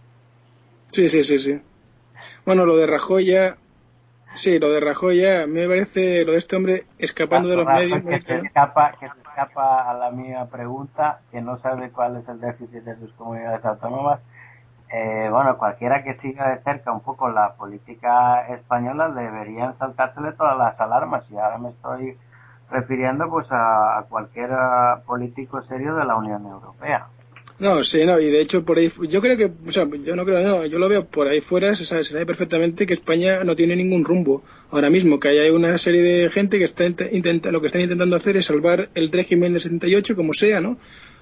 [0.90, 1.61] Sí, sí, sí, sí.
[2.46, 3.57] Bueno, lo de Rajoy ya,
[4.34, 8.03] sí, lo de Rajoy ya, me parece lo de este hombre escapando de los medios.
[8.03, 12.28] Que se, escapa, que se escapa a la mía pregunta, que no sabe cuál es
[12.28, 14.20] el déficit de sus comunidades autónomas
[14.90, 20.57] eh, bueno, cualquiera que siga de cerca un poco la política española deberían saltársele todas
[20.57, 22.16] las alarmas y ahora me estoy
[22.71, 27.07] refiriendo pues a, cualquier ah, político serio de la Unión Europea.
[27.59, 30.25] No, sí, no, y de hecho por ahí, yo creo que, o sea, yo no
[30.25, 33.43] creo, no, yo lo veo por ahí fuera, se sabe, se sabe perfectamente que España
[33.43, 37.51] no tiene ningún rumbo ahora mismo, que hay una serie de gente que está intenta,
[37.51, 40.77] lo que están intentando hacer es salvar el régimen del 78 como sea, ¿no?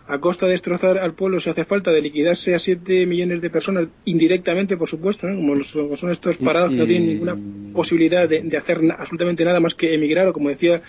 [0.08, 3.50] a costa de destrozar al pueblo si hace falta, de liquidarse a 7 millones de
[3.50, 7.36] personas, indirectamente, por supuesto, como son estos parados que no tienen ninguna
[7.72, 10.80] posibilidad de, hacer absolutamente nada más que emigrar, o como decía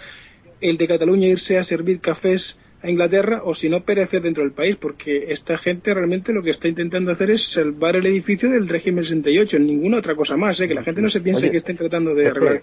[0.61, 4.53] el de Cataluña, irse a servir cafés a Inglaterra, o si no, perecer dentro del
[4.53, 8.67] país, porque esta gente realmente lo que está intentando hacer es salvar el edificio del
[8.67, 10.67] régimen 68, ninguna otra cosa más, ¿eh?
[10.67, 12.61] que la gente no se piense que estén tratando de arreglar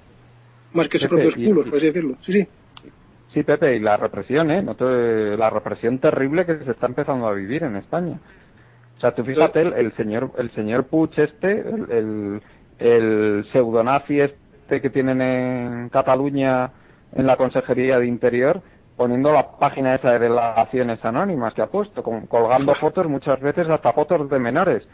[0.73, 2.17] más que sus propios culos, por así decirlo.
[2.21, 2.47] Sí, sí.
[3.33, 4.63] Sí, Pepe, y la represión, ¿eh?
[4.63, 8.21] No la represión terrible que se está empezando a vivir en España.
[8.97, 12.43] O sea, tú fíjate, el, señor el señor Puig este, el, el,
[12.79, 16.71] el pseudonazi este que tienen en Cataluña
[17.15, 18.61] en la Consejería de Interior,
[18.97, 23.93] poniendo la página esa de relaciones anónimas que ha puesto, colgando fotos muchas veces hasta
[23.93, 24.87] fotos de menores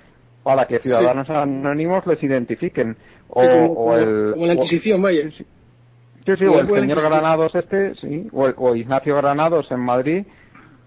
[0.42, 2.96] para que ciudadanos anónimos les identifiquen.
[3.28, 5.22] O, o el, la Inquisición, vaya.
[5.30, 10.26] Sí, sí, o el señor Granados este, sí, o, Ignacio Granados en Madrid,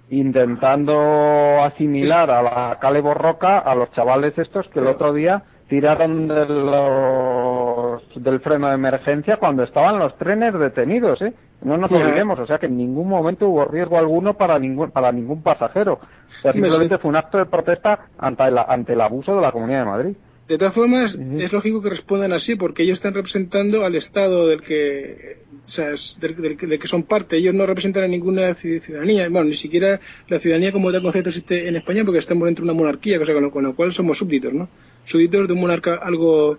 [0.09, 5.43] intentando asimilar a la Cale Borroca a los chavales estos que el otro día
[5.73, 11.33] tiraron de los, del freno de emergencia cuando estaban los trenes detenidos, ¿eh?
[11.63, 15.11] No nos olvidemos, o sea que en ningún momento hubo riesgo alguno para ningún, para
[15.11, 15.93] ningún pasajero.
[15.93, 19.79] O sea, simplemente fue un acto de protesta ante, ante el abuso de la Comunidad
[19.79, 20.15] de Madrid.
[20.47, 24.61] De todas formas, es lógico que respondan así, porque ellos están representando al Estado del
[24.61, 25.87] que, o sea,
[26.19, 27.37] del, que son parte.
[27.37, 31.67] Ellos no representan a ninguna ciudadanía, bueno, ni siquiera la ciudadanía como tal concepto existe
[31.67, 34.19] en España, porque estamos dentro de una monarquía, cosa con, lo, con lo cual somos
[34.19, 34.69] súbditos, ¿no?
[35.05, 36.57] Súbditos de un monarca algo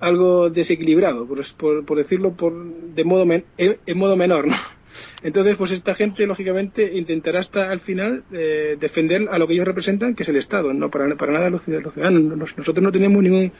[0.00, 3.26] algo desequilibrado, por, por, decirlo por, de modo
[3.58, 4.56] en modo menor, ¿no?
[5.22, 9.66] Entonces, pues esta gente, lógicamente, intentará hasta al final eh, defender a lo que ellos
[9.66, 12.36] representan, que es el Estado, no para, para nada los, ciudadanos.
[12.56, 13.52] Nosotros no tenemos ningún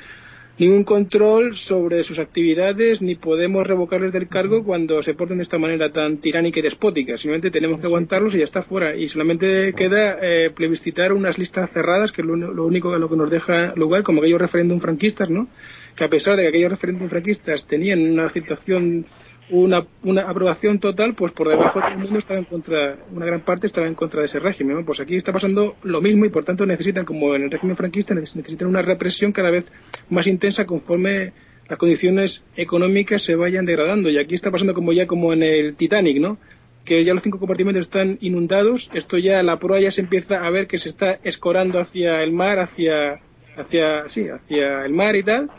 [0.60, 5.56] ningún control sobre sus actividades ni podemos revocarles del cargo cuando se porten de esta
[5.56, 7.16] manera tan tiránica y despótica.
[7.16, 8.94] Simplemente tenemos que aguantarlos y ya está fuera.
[8.94, 13.08] Y solamente queda eh, plebiscitar unas listas cerradas, que es lo, lo único a lo
[13.08, 15.48] que nos deja lugar, como aquellos referéndum franquistas, ¿no?
[15.96, 19.06] Que a pesar de que aquellos referéndum franquistas tenían una aceptación
[19.50, 23.40] una, una aprobación total, pues por debajo todo el mundo estaba en contra, una gran
[23.40, 24.84] parte estaba en contra de ese régimen.
[24.84, 28.14] Pues aquí está pasando lo mismo y por tanto necesitan, como en el régimen franquista,
[28.14, 29.70] necesitan una represión cada vez
[30.08, 31.32] más intensa conforme
[31.68, 34.10] las condiciones económicas se vayan degradando.
[34.10, 36.38] Y aquí está pasando como ya como en el Titanic, ¿no?
[36.84, 40.50] que ya los cinco compartimentos están inundados, esto ya la proa ya se empieza a
[40.50, 43.20] ver que se está escorando hacia el mar, hacia
[43.56, 45.50] hacia sí, hacia el mar y tal,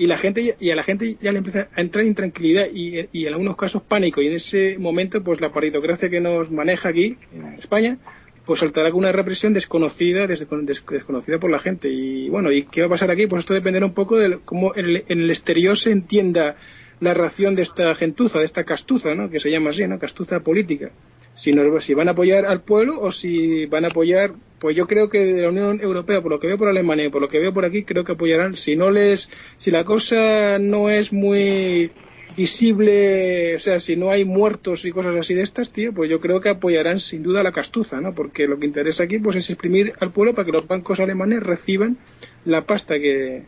[0.00, 3.26] y la gente y a la gente ya le empieza a entrar intranquilidad y, y
[3.26, 7.18] en algunos casos pánico y en ese momento pues la paritocracia que nos maneja aquí
[7.34, 7.98] en España
[8.46, 12.86] pues saltará con una represión desconocida desconocida por la gente y bueno y qué va
[12.86, 15.76] a pasar aquí pues esto dependerá un pool de cómo en el, en el exterior
[15.76, 16.56] se entienda
[17.00, 19.28] la ración de esta gentuza de esta castuza ¿no?
[19.28, 19.98] que se llama así ¿no?
[19.98, 20.92] castuza política
[21.34, 24.86] si, nos, si van a apoyar al pueblo o si van a apoyar, pues yo
[24.86, 27.28] creo que de la Unión Europea, por lo que veo por Alemania y por lo
[27.28, 28.54] que veo por aquí, creo que apoyarán.
[28.54, 31.92] Si no les, si la cosa no es muy
[32.36, 36.20] visible, o sea, si no hay muertos y cosas así de estas, tío, pues yo
[36.20, 38.12] creo que apoyarán sin duda la castuza, ¿no?
[38.12, 41.40] Porque lo que interesa aquí, pues es exprimir al pueblo para que los bancos alemanes
[41.40, 41.98] reciban
[42.44, 43.44] la pasta que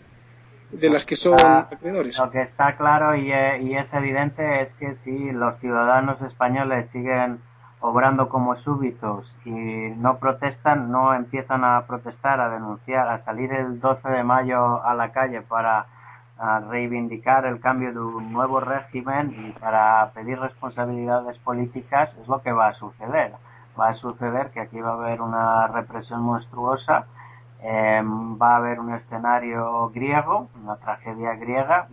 [0.72, 2.18] de las que son acreedores.
[2.18, 7.38] Lo que está claro y, y es evidente es que si los ciudadanos españoles siguen
[7.82, 13.80] obrando como súbitos y no protestan, no empiezan a protestar, a denunciar, a salir el
[13.80, 15.86] 12 de mayo a la calle para
[16.70, 22.52] reivindicar el cambio de un nuevo régimen y para pedir responsabilidades políticas, es lo que
[22.52, 23.32] va a suceder.
[23.78, 27.06] Va a suceder que aquí va a haber una represión monstruosa
[27.62, 31.86] Em, va a haber un escenario griego, una tragedia griega,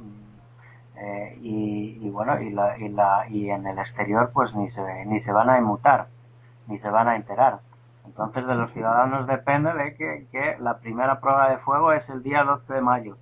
[1.02, 5.22] eh, y, bueno, y, la, y, la, y en el exterior pues ni se, ni
[5.22, 6.08] se van a inmutar,
[6.68, 7.60] ni se van a enterar.
[8.06, 12.24] Entonces de los ciudadanos depende de que, que la primera prueba de fuego es el
[12.24, 13.18] día 12 de mayo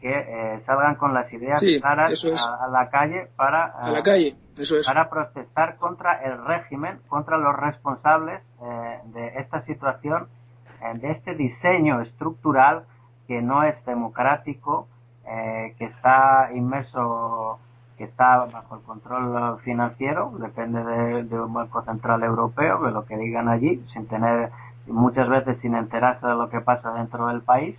[0.00, 4.76] que eh, salgan con las ideas claras a, la calle para a la calle eso
[4.76, 4.84] es.
[4.84, 10.26] para protestar contra el régimen contra los responsables eh, de esta situación
[10.94, 12.84] de este diseño estructural
[13.26, 14.88] que no es democrático,
[15.26, 17.58] eh, que está inmerso,
[17.96, 23.16] que está bajo el control financiero, depende de, un banco central europeo, de lo que
[23.16, 24.50] digan allí, sin tener,
[24.86, 27.76] muchas veces sin enterarse de lo que pasa dentro del país.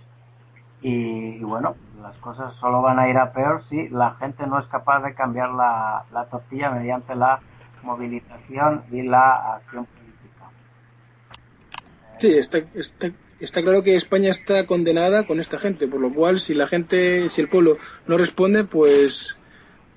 [0.80, 4.66] Y, bueno, las cosas solo van a ir a peor si la gente no es
[4.66, 7.40] capaz de cambiar la, la tortilla mediante la
[7.82, 9.86] movilización y la acción
[12.18, 13.08] Sí, está, está,
[13.52, 17.40] claro que España está condenada con esta gente, por lo cual si la gente, si
[17.40, 19.38] el pueblo no responde, pues,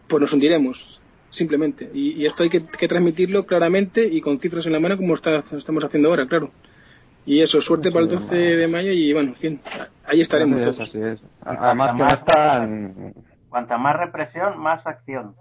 [0.07, 1.89] pues nos hundiremos, simplemente.
[1.93, 6.09] Y, esto hay que, transmitirlo claramente y con cifras en la mano como estamos haciendo
[6.09, 6.51] ahora, claro.
[7.25, 9.61] Y eso, suerte para el 12 de mayo y bueno, en fin,
[10.05, 10.91] ahí estaremos todos.
[11.41, 13.13] Además que
[13.49, 15.35] Cuanta más represión, más acción.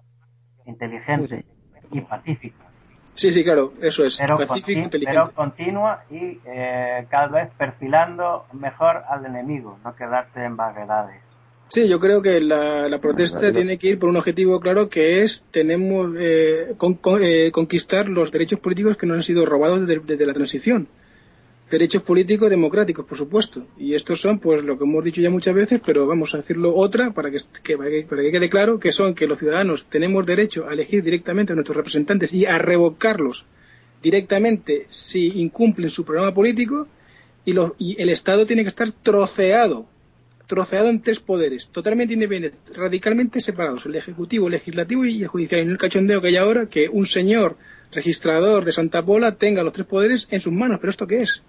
[0.64, 1.44] Inteligente
[1.92, 2.65] y pacífica.
[3.16, 4.18] Sí, sí, claro, eso es.
[4.18, 11.22] Pero, pero continua y eh, cada vez perfilando mejor al enemigo, no quedarte en vaguedades.
[11.68, 15.46] Sí, yo creo que la, protesta tiene que ir por un objetivo claro que es
[15.50, 16.76] tenemos eh,
[17.20, 20.86] eh, conquistar los derechos políticos que nos han sido robados desde la transición
[21.70, 23.66] derechos políticos democráticos, por supuesto.
[23.78, 26.74] Y estos son, pues, lo que hemos dicho ya muchas veces, pero vamos a decirlo
[26.74, 27.40] otra para que,
[27.76, 31.56] para que, quede claro, que son que los ciudadanos tenemos derecho a elegir directamente a
[31.56, 33.46] nuestros representantes y a revocarlos
[34.02, 36.86] directamente si incumplen su programa político
[37.44, 39.86] y, y el Estado tiene que estar troceado,
[40.46, 45.60] troceado en tres poderes, totalmente independientes, radicalmente separados, el Ejecutivo, el Legislativo y el Judicial.
[45.60, 47.56] Y en el cachondeo que hay ahora, que un señor
[47.90, 50.78] registrador de Santa Pola tenga los tres poderes en sus manos.
[50.80, 51.42] ¿Pero esto qué es?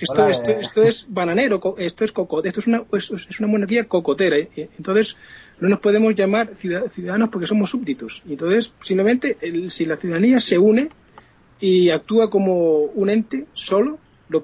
[0.00, 4.36] Esto, esto, es bananero, esto es cocote, esto es una, es una monarquía cocotera.
[4.56, 5.16] Entonces,
[5.60, 8.22] no nos podemos llamar ciudadanos porque somos súbditos.
[8.28, 9.36] Entonces, simplemente,
[9.68, 10.90] si la ciudadanía se une
[11.60, 13.98] y actúa como un ente solo,
[14.28, 14.42] lo,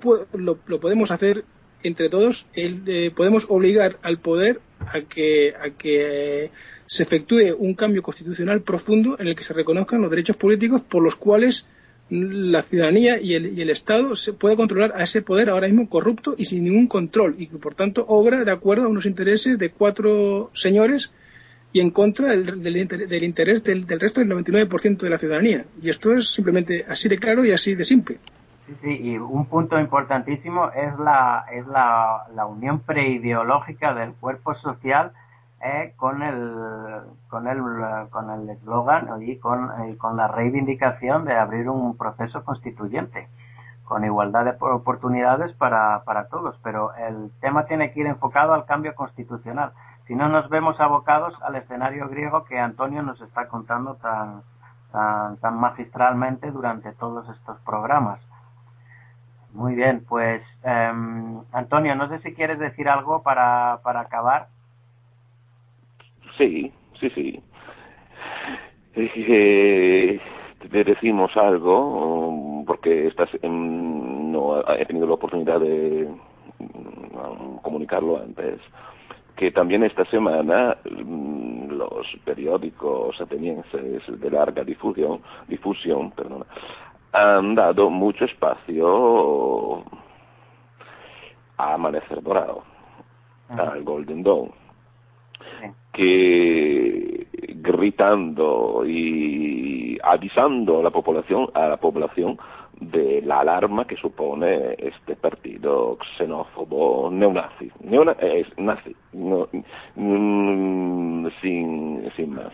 [0.67, 1.45] lo, podemos hacer
[1.83, 2.47] entre todos.
[2.55, 6.51] Eh, podemos obligar al poder a que, a que
[6.87, 11.03] se efectúe un cambio constitucional profundo en el que se reconozcan los derechos políticos por
[11.03, 11.67] los cuales
[12.09, 15.89] la ciudadanía y el, y el, Estado se puede controlar a ese poder ahora mismo
[15.89, 19.59] corrupto y sin ningún control y que por tanto obra de acuerdo a unos intereses
[19.59, 21.13] de cuatro señores
[21.73, 22.77] y en contra del, del,
[23.25, 25.67] interés del, del, resto del 99% de la ciudadanía.
[25.83, 28.19] Y esto es simplemente así de claro y así de simple.
[28.67, 34.55] Sí, sí, y un punto importantísimo es la, es la, la unión preideológica del cuerpo
[34.55, 35.13] social
[35.61, 37.61] eh, con el con el
[38.11, 43.29] con el eslogan y con, eh, con la reivindicación de abrir un proceso constituyente
[43.87, 48.67] con igualdad de oportunidades para, para todos, pero el tema tiene que ir enfocado al
[48.67, 49.73] cambio constitucional.
[50.07, 54.43] Si no nos vemos abocados al escenario griego que Antonio nos está contando tan,
[54.91, 58.21] tan, tan magistralmente durante todos estos programas.
[59.53, 64.49] Muy bien, pues em, Antonio, no sé si quieres decir algo para, para acabar.
[66.37, 67.43] Sí, sí, sí.
[68.95, 70.21] Eh,
[70.71, 76.09] te decimos algo, porque estás no he tenido la oportunidad de
[76.59, 78.61] mm, comunicarlo antes,
[79.37, 86.47] que también esta semana mm, los periódicos atenienses de larga difusión, difusión perdona,
[87.13, 89.85] han dado mucho espacio
[91.59, 92.63] a Amanecer Dorado,
[93.49, 94.66] al Golden Dawn
[95.97, 102.39] que gritando y avisando a la población, a la población
[102.79, 109.45] de la alarma que supone este partido xenófobo neonazi, Neona, es nazi, mm,
[111.41, 112.53] sin, sin más.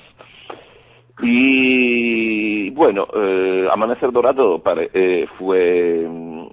[1.20, 4.62] Y bueno, eh, Amanecer Dorado
[4.94, 6.46] eh, fue, mm,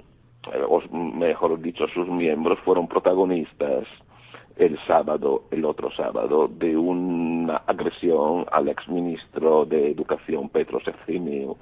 [0.67, 3.85] o mejor dicho, sus miembros fueron protagonistas
[4.59, 11.55] el sábado, el otro sábado, de una agresión al exministro de Educación Petro Sefcimio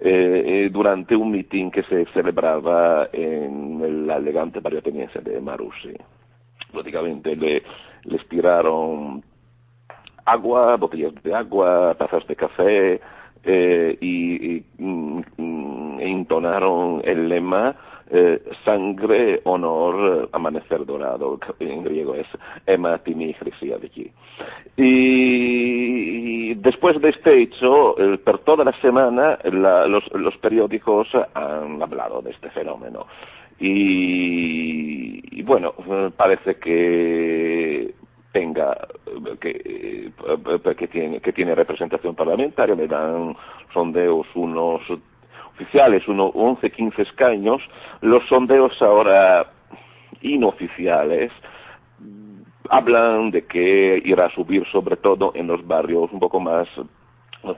[0.00, 5.94] eh, eh, durante un mitin que se celebraba en la elegante barrio de Marusi.
[6.72, 7.64] Prácticamente le,
[8.04, 9.22] les tiraron
[10.24, 13.00] agua, botellas de agua, tazas de café
[13.42, 17.74] eh, y, mm, mm, e intonaron el lema
[18.12, 22.26] eh, sangre, honor, amanecer dorado, en griego es
[22.66, 24.10] Emma allí.
[24.76, 32.32] Y después de este hecho, eh, por toda la semana, los, periódicos han hablado de
[32.32, 33.06] este fenómeno.
[33.60, 35.74] Y, bueno,
[36.16, 37.94] parece que
[38.32, 38.76] tenga
[39.40, 40.12] que,
[40.78, 43.36] que tiene que tiene representación parlamentaria le dan
[43.74, 44.80] sondeos unos
[45.60, 47.60] oficiales, unos 11, 15 escaños,
[48.00, 49.46] los sondeos ahora
[50.22, 51.30] inoficiales
[52.70, 56.68] hablan de que irá a subir sobre todo en los barrios un poco más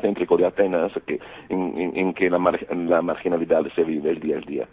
[0.00, 4.68] céntricos de Atenas, que, en, que la, la marginalidad se vive el día a día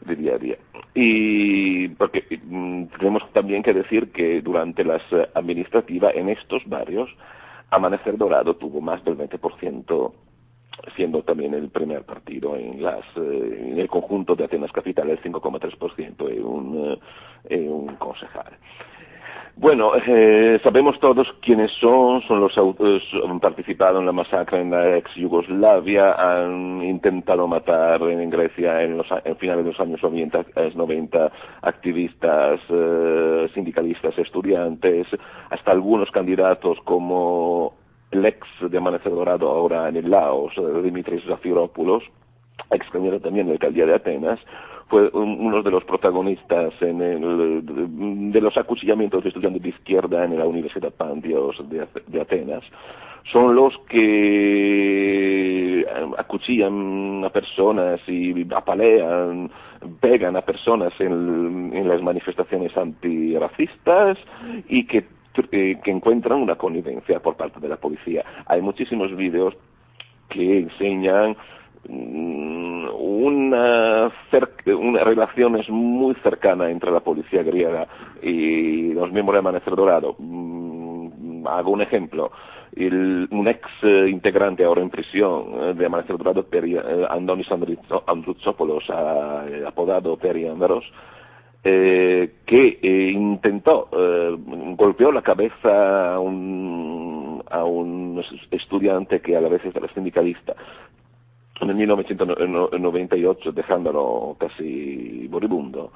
[0.00, 0.56] de día a día.
[0.94, 5.02] Y porque mm, tenemos también que decir que durante las
[5.34, 7.10] administrativas en estos barrios,
[7.70, 10.12] Amanecer Dorado tuvo más del 20%
[10.96, 15.20] siendo también el primer partido en, las, eh, en el conjunto de Atenas Capital, el
[15.20, 16.98] 5,3% en un,
[17.48, 18.52] eh, un concejal.
[19.56, 24.70] Bueno, eh, sabemos todos quiénes son, son los autores, han participado en la masacre en
[24.70, 30.00] la ex Yugoslavia, han intentado matar en Grecia en, los, en finales de los años
[30.00, 30.44] 90,
[30.76, 31.32] 90
[31.62, 32.60] activistas,
[33.52, 35.08] sindicalistas, estudiantes,
[35.50, 37.74] hasta algunos candidatos como
[38.10, 42.02] el ex de Amanecer Dorado ahora en el Laos, eh, Dimitris Zafiropoulos,
[42.70, 44.40] ex candidato también de la alcaldía de Atenas,
[44.88, 50.38] fue uno de los protagonistas en el, de los acuchillamientos de estudiantes de izquierda en
[50.38, 52.64] la Universidad Pantios de, Atenas.
[53.30, 55.86] Son los que eh,
[56.16, 59.50] acuchillan a personas y apalean,
[60.00, 64.16] pegan a personas en, en las manifestaciones antirracistas
[64.68, 68.24] y que que encuentran una connivencia por parte de la policía.
[68.46, 69.54] Hay muchísimos vídeos
[70.28, 71.36] que enseñan
[71.88, 74.12] mm, una,
[74.66, 77.86] una relación muy cercana entre la policía griega
[78.22, 80.16] y los miembros de Amanecer Dorado.
[80.18, 82.30] Mm, hago un ejemplo.
[82.76, 88.84] un ex eh, integrante ahora en prisión eh, de Amanecer Dorado, eh, Andonis Androutsopoulos,
[89.66, 90.84] apodado Peri Andros,
[91.70, 94.34] eh, que eh, intentó, eh,
[94.74, 100.54] golpeó la cabeza a un, a un estudiante que a la vez era sindicalista
[101.60, 105.92] en el 1998 dejándolo casi moribundo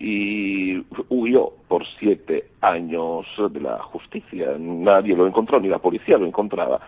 [0.00, 4.56] y huyó por siete años de la justicia.
[4.58, 6.80] Nadie lo encontró, ni la policía lo encontraba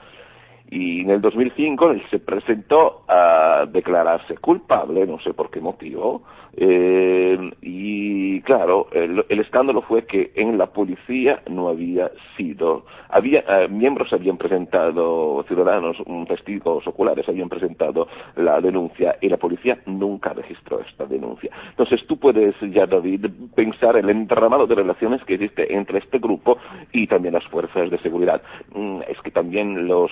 [0.70, 6.22] y en el 2005 él se presentó a declararse culpable, no sé por qué motivo,
[6.56, 13.68] eh, y claro, el, escándalo fue que en la policía no había sido, había eh,
[13.68, 15.96] miembros habían presentado, ciudadanos,
[16.28, 18.06] testigos oculares habían presentado
[18.36, 21.50] la denuncia y la policía nunca registró esta denuncia.
[21.70, 26.58] Entonces tú puedes ya, David, pensar el entramado de relaciones que existe entre este grupo
[26.92, 28.40] y también las fuerzas de seguridad.
[28.74, 30.10] Mm, es que también los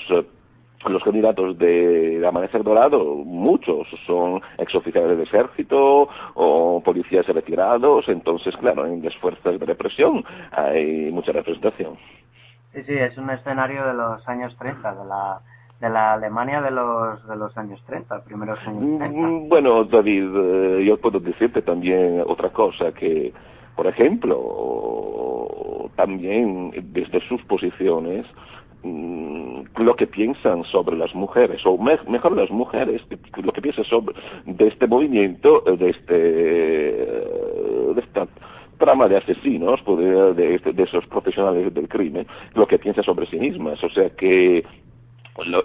[0.87, 8.87] los candidatos de Amanecer Dorado, muchos son exoficiales del ejército o policías retirados, entonces, claro,
[8.87, 11.97] en las fuerzas de represión hay mucha representación.
[12.73, 15.41] Sí, sí, es un escenario de los años 30, de la,
[15.81, 19.09] de la Alemania de los, de los años 30, primeros años 30.
[19.09, 23.33] Mm, bueno, David, eh, yo puedo decirte también otra cosa, que,
[23.75, 24.39] por ejemplo,
[25.97, 28.27] también desde sus posiciones,
[28.85, 33.03] lo que piensan sobre las mujeres, o mejor las mujeres,
[33.43, 34.15] lo que piensan sobre
[34.47, 38.27] de este movimiento, de, este, de esta
[38.79, 43.39] trama de asesinos, pues, de, de, esos profesionales del crimen, lo que piensan sobre sí
[43.39, 43.83] mismas.
[43.83, 44.65] O sea que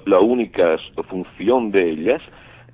[0.05, 0.77] la única
[1.09, 2.21] función de ellas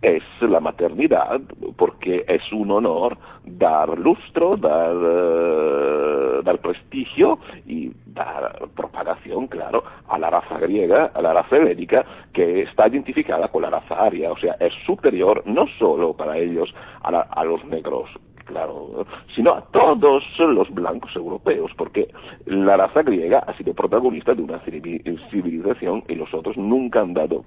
[0.02, 1.42] es la maternidad,
[1.76, 10.18] porque es un honor dar lustro, dar, eh, dar prestigio y dar propagación, claro, a
[10.18, 14.38] la raza griega, a la raza helénica, que está identificada con la raza aria, o
[14.38, 16.74] sea, es superior no solo para ellos
[17.04, 18.10] a, a los negros,
[18.46, 19.06] claro,
[19.36, 22.08] sino a todos los blancos europeos, porque
[22.46, 27.44] la raza griega ha sido protagonista de una civilización y los otros nunca han dado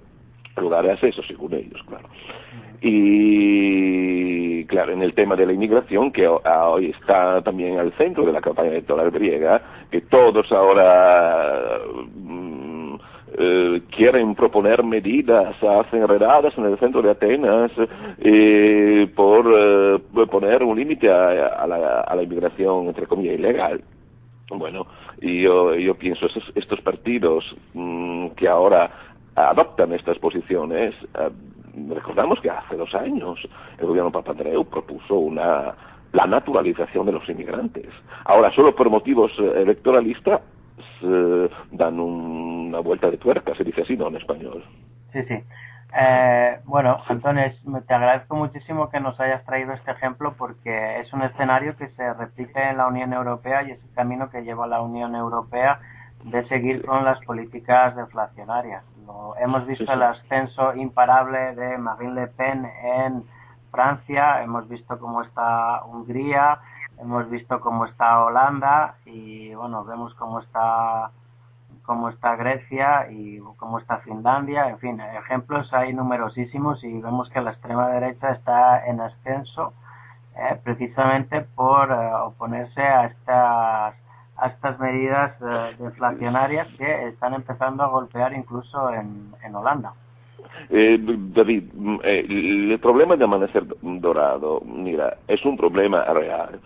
[0.57, 2.09] lugares a eso, según ellos, claro.
[2.81, 8.33] Y claro, en el tema de la inmigración, que hoy está también al centro de
[8.33, 11.79] la campaña electoral griega, que todos ahora
[12.15, 12.95] mm,
[13.39, 17.71] eh, quieren proponer medidas, hacen redadas en el centro de Atenas
[18.19, 23.81] eh, por eh, poner un límite a, la, a la inmigración, entre comillas, ilegal.
[24.51, 24.87] Bueno,
[25.21, 28.91] y yo, yo pienso, estos, estos partidos mm, que ahora
[29.35, 30.95] adoptan estas posiciones,
[31.89, 33.39] recordamos que hace dos años
[33.79, 35.75] el gobierno Papandreou propuso una
[36.13, 37.89] la naturalización de los inmigrantes.
[38.25, 40.41] Ahora, solo por motivos eh, electoralistas
[41.73, 44.07] dan una vuelta de tuerca, se dice así, ¿no?
[44.09, 44.65] En español.
[45.13, 45.35] Sí, sí.
[45.95, 47.45] Eh, bueno, Antonio,
[47.87, 52.15] te agradezco muchísimo que nos hayas traído este ejemplo porque es un escenario que se
[52.15, 55.81] repite en la Unión Europea y es el camino que lleva la Unión Europea
[56.25, 58.85] de seguir con las políticas deflacionarias.
[59.07, 63.25] Lo, hemos visto el ascenso imparable de Marine Le Pen en
[63.71, 66.59] Francia, hemos visto cómo está Hungría,
[66.99, 71.11] hemos visto cómo está Holanda y bueno, vemos cómo está
[71.85, 77.41] cómo está Grecia y cómo está Finlandia, en fin, ejemplos hay numerosísimos y vemos que
[77.41, 79.73] la extrema derecha está en ascenso
[80.37, 83.95] eh, precisamente por eh, oponerse a estas
[84.43, 89.93] a estas medidas eh, deflacionarias que están empezando a golpear incluso en, en Holanda.
[90.69, 96.61] David, mm, el problema de Amanecer Dorado, mira, es un problema real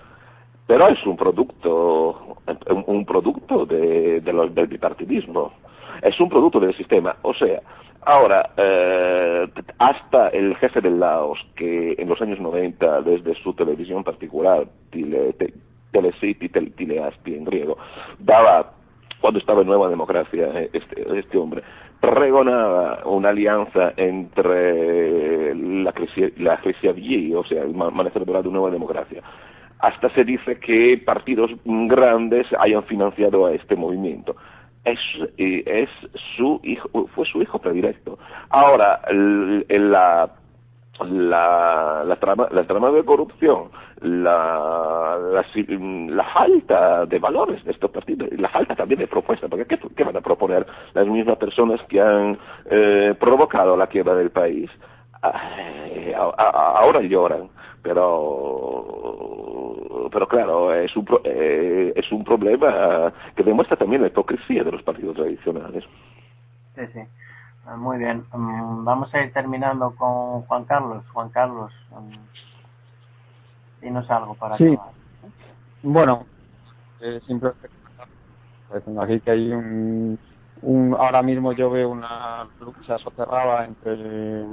[0.66, 2.38] pero es un producto,
[2.86, 5.52] un, producto de, del bipartidismo,
[6.02, 7.16] es un producto del sistema.
[7.22, 7.60] O sea,
[8.02, 9.48] ahora, eh,
[9.78, 14.66] hasta el jefe de Laos, que en los años 90, desde su televisión particular,
[16.00, 17.78] Tile, te, Telecity, Tileasti en griego,
[18.18, 18.72] daba,
[19.20, 21.62] cuando estaba en Nueva Democracia, eh, este, este hombre,
[22.00, 25.92] pregonaba una alianza entre la,
[26.36, 26.60] la
[27.36, 29.22] o sea, el amanecer dorado de Nueva Democracia,
[29.78, 34.36] hasta se dice que partidos grandes hayan financiado a este movimiento.
[34.84, 34.98] Es,
[35.36, 35.90] eh, es
[36.36, 38.18] su hijo, fue su hijo predilecto.
[38.50, 40.30] Ahora, la,
[41.04, 43.70] la, la, trama, la trama de corrupción,
[44.00, 49.66] la, la, falta de valores de estos partidos, y la falta también de propuestas, porque
[49.66, 52.38] ¿qué, qué van a proponer las mismas personas que han
[52.70, 54.70] eh, provocado la quiebra del país?
[56.16, 57.48] ahora lloran,
[57.82, 59.06] pero
[60.12, 64.82] pero claro, es un, eh, es un problema que demuestra también la hipocresía de los
[64.82, 65.84] partidos tradicionales.
[66.74, 67.00] Sí, sí.
[67.74, 68.24] Muy bien.
[68.32, 71.04] Mm, vamos a ir terminando con Juan Carlos.
[71.12, 74.78] Juan Carlos, mm, dinos algo para sí.
[75.82, 76.24] Bueno,
[77.00, 77.68] eh, simplemente
[78.68, 80.18] pues, aquí que hay un,
[80.62, 84.44] un, ahora mismo yo veo una lucha soterrada entre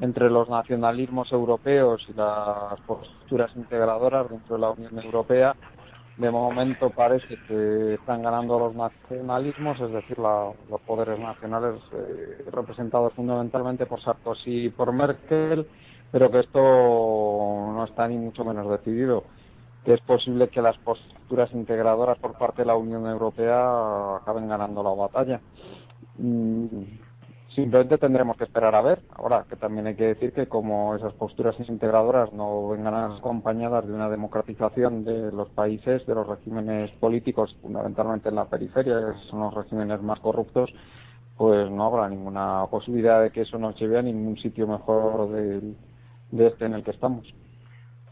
[0.00, 5.54] entre los nacionalismos europeos y las posturas integradoras dentro de la Unión Europea,
[6.20, 13.14] de momento parece que están ganando los nacionalismos, es decir, los poderes nacionales eh, representados
[13.14, 15.66] fundamentalmente por Sarkozy y por Merkel,
[16.12, 19.24] pero que esto no está ni mucho menos decidido,
[19.82, 24.82] que es posible que las posturas integradoras por parte de la Unión Europea acaben ganando
[24.82, 25.40] la batalla.
[26.18, 27.08] Mm,
[27.54, 29.00] Simplemente tendremos que esperar a ver.
[29.16, 33.92] Ahora, que también hay que decir que como esas posturas integradoras no vengan acompañadas de
[33.92, 39.40] una democratización de los países, de los regímenes políticos, fundamentalmente en la periferia, que son
[39.40, 40.72] los regímenes más corruptos,
[41.36, 45.74] pues no habrá ninguna posibilidad de que eso nos lleve a ningún sitio mejor de,
[46.30, 47.26] de este en el que estamos.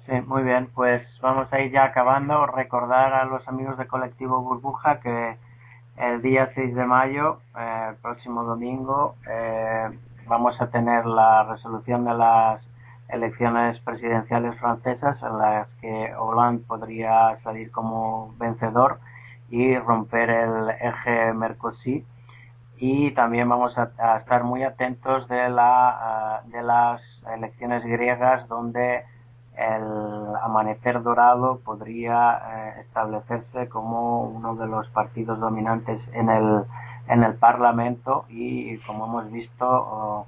[0.07, 2.47] Sí, muy bien, pues vamos a ir ya acabando.
[2.47, 5.37] Recordar a los amigos de Colectivo Burbuja que
[6.01, 9.89] el día 6 de mayo, eh, el próximo domingo, eh,
[10.27, 12.63] vamos a tener la resolución de las
[13.09, 19.01] elecciones presidenciales francesas en las que Hollande podría salir como vencedor
[19.51, 22.03] y romper el eje Mercosur.
[22.77, 27.01] Y también vamos a, estar muy atentos de la de las
[27.35, 29.05] elecciones griegas donde
[29.59, 36.65] el Amanecer Dorado podría eh, establecerse como uno de los partidos dominantes en el,
[37.09, 40.27] en el Parlamento y, como hemos visto,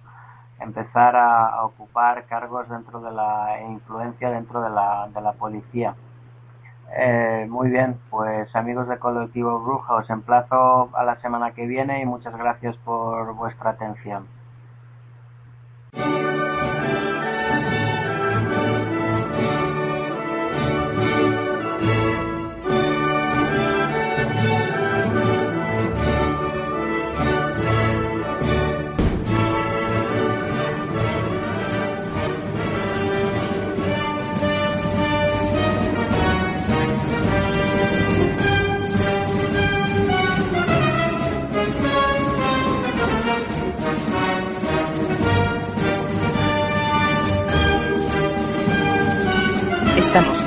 [0.59, 5.95] empezar a, ocupar cargos dentro de la influencia dentro de la, de la policía.
[6.93, 12.03] Eh, muy bien, pues amigos de Colectivo Bruja, os emplazo a la semana que viene
[12.03, 14.27] y muchas gracias por vuestra atención.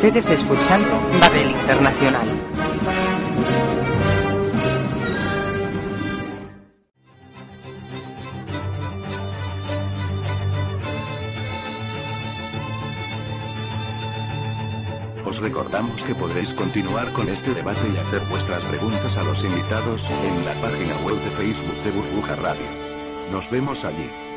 [0.05, 2.27] ustedes escuchando Babel Internacional.
[15.25, 20.09] Os recordamos que podréis continuar con este debate y hacer vuestras preguntas a los invitados
[20.09, 22.67] en la página web de Facebook de Burbuja Radio.
[23.31, 24.32] Nos vemos allí.